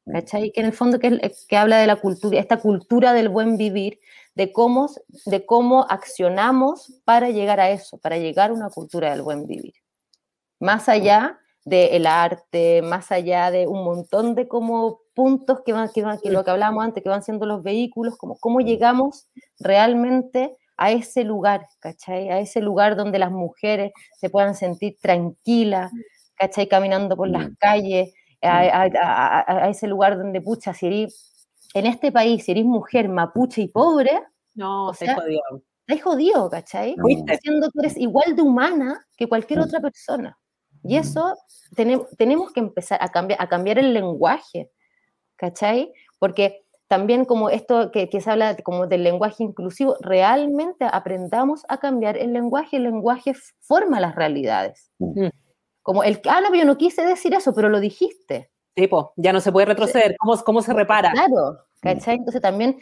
[0.06, 0.12] Mm.
[0.12, 0.52] ¿Cachai?
[0.52, 3.98] Que en el fondo que, que habla de la cultura, esta cultura del buen vivir,
[4.34, 4.88] de cómo,
[5.26, 9.74] de cómo accionamos para llegar a eso, para llegar a una cultura del buen vivir.
[10.60, 16.02] Más allá del arte, más allá de un montón de como puntos que van, que
[16.02, 19.28] van, que lo que hablábamos antes, que van siendo los vehículos, como cómo llegamos
[19.58, 22.30] realmente a ese lugar, ¿cachai?
[22.30, 25.92] A ese lugar donde las mujeres se puedan sentir tranquilas,
[26.40, 26.66] ¿cachai?
[26.66, 27.54] Caminando por las mm.
[27.58, 28.46] calles, mm.
[28.46, 33.68] a, ese lugar donde, pucha, si eres, en este país, si eres mujer mapuche y
[33.68, 34.22] pobre,
[34.54, 35.42] no, te jodido.
[35.86, 36.96] Te jodido, ¿cachai?
[37.26, 39.62] Diciendo que eres igual de humana que cualquier mm.
[39.62, 40.38] otra persona.
[40.82, 41.36] Y eso
[41.76, 44.70] tenemos que empezar a cambiar, a cambiar el lenguaje,
[45.36, 45.92] ¿cachai?
[46.18, 52.16] Porque también como esto que, se habla como del lenguaje inclusivo, realmente aprendamos a cambiar
[52.16, 54.90] el lenguaje, el lenguaje forma las realidades.
[54.98, 55.28] Mm.
[55.90, 58.50] Como el, ah, no, yo no quise decir eso, pero lo dijiste.
[58.74, 61.10] Tipo, ya no se puede retroceder, ¿cómo, cómo se repara?
[61.10, 61.80] Claro, mm.
[61.80, 62.16] ¿cachai?
[62.16, 62.80] Entonces también,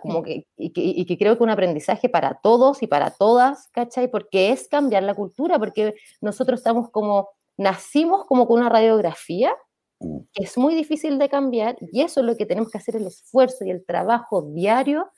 [0.00, 3.68] como que y, que, y que creo que un aprendizaje para todos y para todas,
[3.72, 4.08] ¿cachai?
[4.08, 9.52] Porque es cambiar la cultura, porque nosotros estamos como, nacimos como con una radiografía,
[10.00, 10.18] Mm.
[10.32, 13.06] que es muy difícil de cambiar y eso es lo que tenemos que hacer el
[13.06, 15.10] esfuerzo y el trabajo diario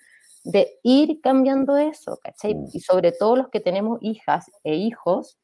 [0.44, 2.54] de ir cambiando eso, ¿cachai?
[2.54, 2.68] Mm.
[2.72, 5.38] Y sobre todo los que tenemos hijas e hijos,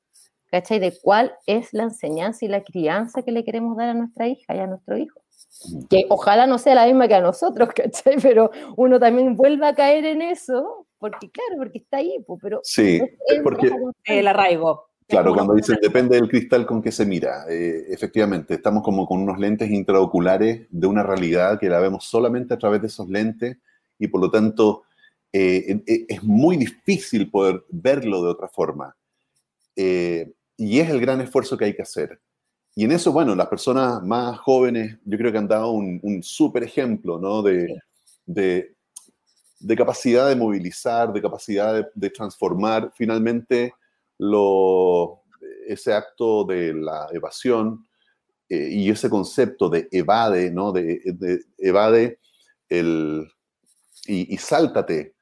[0.61, 0.79] ¿cachai?
[0.79, 4.57] De cuál es la enseñanza y la crianza que le queremos dar a nuestra hija
[4.57, 5.21] y a nuestro hijo.
[5.91, 8.17] Que ojalá no sea la misma que a nosotros, ¿cachai?
[8.23, 12.61] Pero uno también vuelve a caer en eso, porque claro, porque está ahí, pero...
[12.63, 13.71] Sí, es porque...
[14.05, 14.87] El arraigo.
[15.07, 17.45] Claro, cuando dicen depende del cristal con que se mira.
[17.49, 22.55] Eh, efectivamente, estamos como con unos lentes intraoculares de una realidad que la vemos solamente
[22.55, 23.59] a través de esos lentes
[23.99, 24.83] y por lo tanto
[25.33, 28.97] eh, es muy difícil poder verlo de otra forma.
[29.77, 32.21] Eh, y es el gran esfuerzo que hay que hacer.
[32.75, 36.23] Y en eso, bueno, las personas más jóvenes yo creo que han dado un, un
[36.23, 37.43] súper ejemplo, ¿no?
[37.43, 37.79] De,
[38.27, 38.75] de,
[39.61, 43.73] de, capacidad de movilizar, de capacidad de, de transformar finalmente
[44.19, 45.23] lo,
[45.67, 47.87] ese acto de la evasión
[48.49, 50.73] eh, y ese concepto de evade, ¿no?
[50.73, 51.01] De,
[51.59, 52.21] evade
[52.69, 53.27] el,
[54.07, 55.15] y, y sáltate,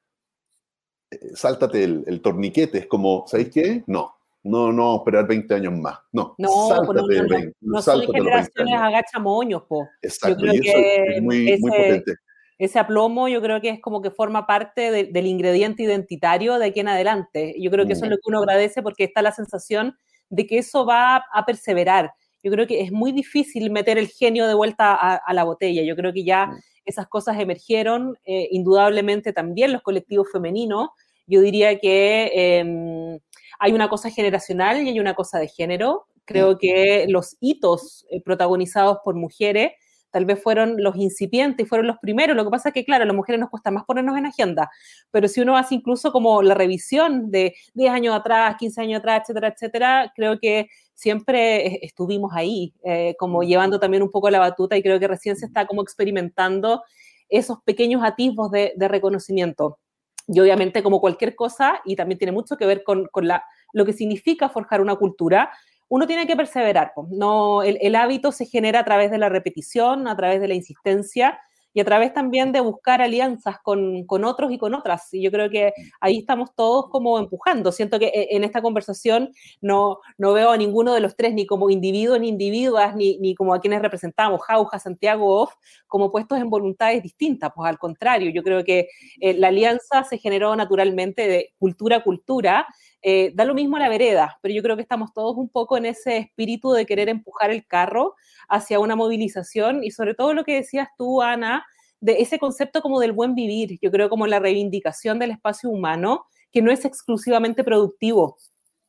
[1.10, 2.78] eh, sáltate el, torniquete.
[2.78, 3.84] Es como, ¿sabéis qué?
[3.86, 4.14] No,
[4.44, 5.98] no, no, esperar 20 años más.
[6.12, 9.88] No, no sáltate no, no, 20, no, son generaciones agachamoños, po.
[10.02, 12.14] Exacto, y eso es muy, muy potente
[12.58, 16.80] ese aplomo yo creo que es como que forma parte del ingrediente identitario de aquí
[16.80, 17.54] en adelante.
[17.58, 19.96] Yo creo que eso es lo que uno agradece porque está la sensación
[20.30, 22.12] de que eso va a perseverar.
[22.42, 25.82] Yo creo que es muy difícil meter el genio de vuelta a, la botella.
[25.82, 26.50] Yo creo que ya
[26.84, 30.90] esas cosas emergieron, eh, indudablemente también los colectivos femeninos.
[31.26, 33.18] Yo diría que em,
[33.58, 36.06] hay una cosa generacional y hay una cosa de género.
[36.24, 39.72] Creo que los hitos eh, protagonizados por mujeres
[40.14, 42.36] tal vez fueron los incipientes fueron los primeros.
[42.36, 44.70] Lo que pasa es que, claro, a las mujeres nos cuesta más ponernos en agenda,
[45.10, 49.22] pero si uno hace incluso como la revisión de 10 años atrás, 15 años atrás,
[49.22, 54.76] etcétera, etcétera, creo que siempre estuvimos ahí, eh, como llevando también un poco la batuta
[54.76, 56.84] y creo que recién se está como experimentando
[57.28, 59.78] esos pequeños atisbos de, reconocimiento.
[60.26, 63.84] Y obviamente como cualquier cosa, y también tiene mucho que ver con, con la, lo
[63.84, 65.50] que significa forjar una cultura,
[65.88, 66.92] uno tiene que perseverar.
[67.10, 71.38] No, el, hábito se genera a través de la repetición, a través de la insistencia
[71.74, 75.12] y a través también de buscar alianzas con, otros y con otras.
[75.12, 77.72] Y yo creo que ahí estamos todos como empujando.
[77.72, 81.46] Siento que eh, en esta conversación no, no veo a ninguno de los tres, ni
[81.46, 85.52] como individuos ni individuas, ni, ni como a quienes representamos, Jauja, Santiago, Off,
[85.88, 87.50] como puestos en voluntades distintas.
[87.54, 88.88] Pues al contrario, yo creo que
[89.20, 92.66] eh, la alianza se generó naturalmente de cultura a cultura
[93.06, 95.84] eh, da lo mismo la vereda, pero yo creo que estamos todos un poco en
[95.84, 98.14] ese espíritu de querer empujar el carro
[98.48, 101.63] hacia una movilización y sobre todo lo que decías tú, Ana,
[102.04, 106.26] de ese concepto como del buen vivir, yo creo como la reivindicación del espacio humano,
[106.52, 108.36] que no es exclusivamente productivo.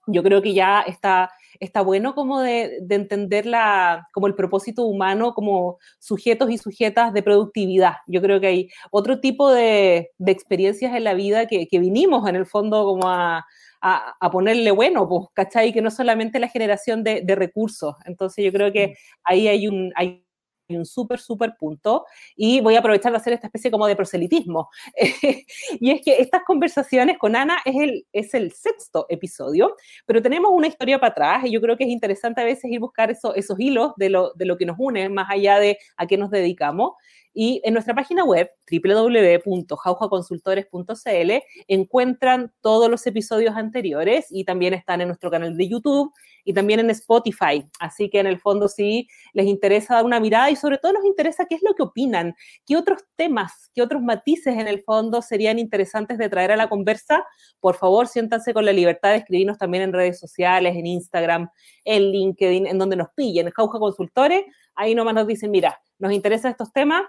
[0.07, 4.83] Yo creo que ya está está bueno como de, de entender la, como el propósito
[4.83, 7.93] humano como sujetos y sujetas de productividad.
[8.07, 12.27] Yo creo que hay otro tipo de, de experiencias en la vida que, que, vinimos
[12.27, 13.45] en el fondo como a,
[13.81, 15.71] a, ponerle bueno, pues, ¿cachai?
[15.71, 17.95] Que no solamente la generación de, de recursos.
[18.05, 19.91] Entonces yo creo que ahí hay un...
[19.95, 20.24] Hay
[20.69, 22.05] un súper, súper punto
[22.35, 24.69] y voy a aprovechar de hacer esta especie como de proselitismo.
[25.79, 30.51] y es que estas conversaciones con Ana es el, es el sexto episodio, pero tenemos
[30.53, 33.35] una historia para atrás y yo creo que es interesante a veces ir buscar eso,
[33.35, 36.31] esos hilos de lo, de lo que nos une, más allá de a qué nos
[36.31, 36.93] dedicamos.
[37.37, 41.31] Y en nuestra página web, www.jaujaconsultores.cl,
[41.67, 46.13] encuentran todos los episodios anteriores y también están en nuestro canal de YouTube
[46.45, 47.67] y también en Spotify.
[47.79, 51.03] Así que en el fondo sí les interesa dar una mirada y sobre todo nos
[51.03, 52.35] interesa qué es lo que opinan,
[52.65, 56.69] qué otros temas, qué otros matices en el fondo serían interesantes de traer a la
[56.69, 57.25] conversa.
[57.59, 61.49] Por favor, siéntanse con la libertad de escribirnos también en redes sociales, en Instagram,
[61.83, 64.43] en LinkedIn, en donde nos pillen, Jauja Consultores.
[64.75, 67.03] Ahí nomás nos dicen, mira, nos interesan estos temas,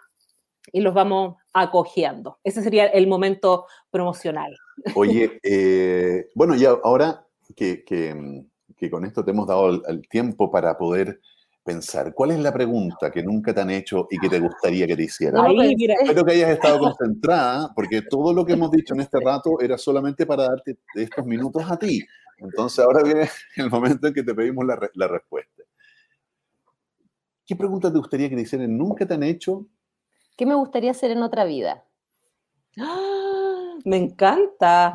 [0.72, 2.38] y los vamos acogiendo.
[2.42, 4.56] Ese sería el momento promocional.
[4.94, 8.44] Oye, eh, bueno, ya ahora que, que,
[8.90, 11.20] con esto te hemos dado el, tiempo para poder
[11.64, 14.96] pensar, ¿cuál es la pregunta que nunca te han hecho y que te gustaría que
[14.96, 15.44] te hicieran?
[15.58, 19.76] Espero que hayas estado concentrada, porque todo lo que hemos dicho en este rato era
[19.76, 22.04] solamente para darte estos minutos a ti.
[22.38, 25.62] Entonces ahora viene el momento en que te pedimos la, la respuesta.
[27.44, 28.76] ¿Qué pregunta te gustaría que te hicieran?
[28.76, 29.66] ¿Nunca te han hecho
[30.36, 31.84] ¿Qué me gustaría hacer en otra vida?
[32.78, 33.25] ¡Ah!
[33.84, 34.94] Me encanta.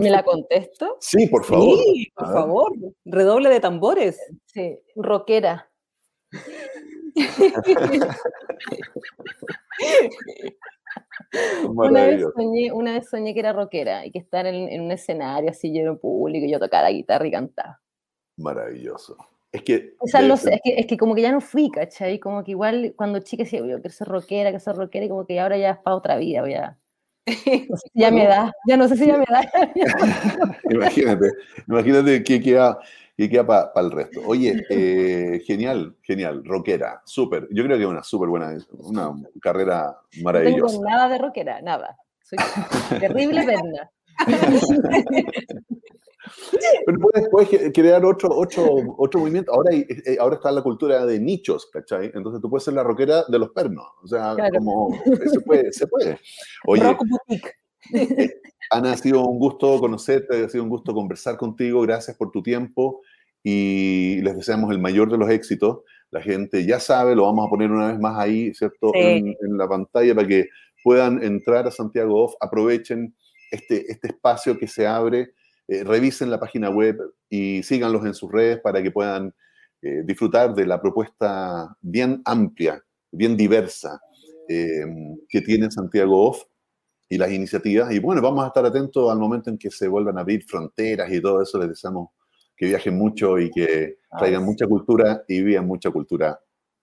[0.00, 0.96] ¿Me, la contesto?
[1.00, 1.78] Sí, por favor.
[1.78, 2.72] Sí, por favor.
[3.04, 4.18] Redoble de tambores.
[4.46, 5.70] Sí, rockera.
[11.68, 15.50] una, vez soñé, una vez soñé que era rockera y que estar en, un escenario
[15.50, 17.80] así lleno público y yo tocaba la guitarra y cantaba.
[18.36, 19.16] Maravilloso.
[19.52, 22.18] Es que, es que, como que ya no fui, ¿cachai?
[22.18, 25.24] Como que igual cuando chica decía, yo quiero ser rockera, quiero ser rockera, y como
[25.26, 26.76] que ahora ya es para otra vida, ya.
[27.94, 29.50] ya me da, ya no sé si ya me da.
[30.70, 31.30] imagínate,
[31.66, 32.78] imagínate que queda,
[33.16, 34.20] que queda para el resto.
[34.26, 37.48] Oye, eh, genial, genial, rockera, súper.
[37.50, 40.76] Yo creo que es una súper buena, una carrera maravillosa.
[40.76, 41.96] No tengo nada de rockera, nada.
[42.22, 42.38] Soy
[43.00, 43.90] terrible perna.
[46.86, 46.98] Pero
[47.30, 49.52] puedes, crear otro, otro, otro movimiento.
[49.52, 52.10] Ahora, eh, ahora está la cultura de nichos, ¿cachai?
[52.14, 53.86] Entonces tú puedes ser la rockera de los pernos.
[54.02, 54.96] O sea, como
[55.30, 56.18] se puede, se puede.
[56.66, 56.96] Oye,
[57.94, 61.82] eh, Ana, ha sido un gusto conocerte, ha sido un gusto conversar contigo.
[61.82, 63.02] Gracias por tu tiempo
[63.42, 65.80] y les deseamos el mayor de los éxitos.
[66.10, 68.92] La gente ya sabe, lo vamos a poner una vez más ahí, ¿cierto?
[68.94, 70.48] En, en, la pantalla para que
[70.82, 73.14] puedan entrar a Santiago Off, aprovechen
[73.50, 75.34] este, este espacio que se abre
[75.66, 76.98] eh, revisen la página web
[77.28, 79.34] y síganlos en sus redes para que puedan
[79.80, 84.00] eh, disfrutar de la propuesta bien amplia, bien diversa
[84.48, 84.84] eh,
[85.28, 86.42] que tiene Santiago Off
[87.08, 87.92] y las iniciativas.
[87.92, 91.10] Y bueno, vamos a estar atentos al momento en que se vuelvan a abrir fronteras
[91.12, 91.58] y todo eso.
[91.58, 92.10] Les deseamos
[92.56, 96.38] que viajen mucho y que traigan mucha cultura y vivan mucha cultura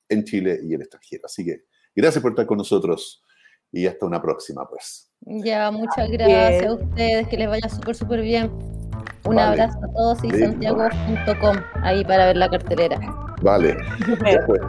[0.10, 1.24] en Chile y en el extranjero.
[1.26, 1.64] Así que
[1.96, 3.24] gracias por estar con nosotros
[3.72, 5.10] y hasta una próxima, pues.
[5.22, 8.52] Ya, muchas gracias a ustedes, que les vaya súper, súper bien.
[9.26, 13.00] Un abrazo a todos y santiago.com ahí para ver la cartelera.
[13.42, 13.78] Vale.
[14.48, 14.62] Pues.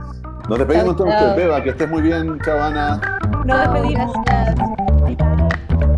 [0.49, 3.01] Nos despedimos entonces, Beba, que estés muy bien, chao Ana.
[3.45, 4.13] Nos despedimos.
[4.27, 5.89] Gracias.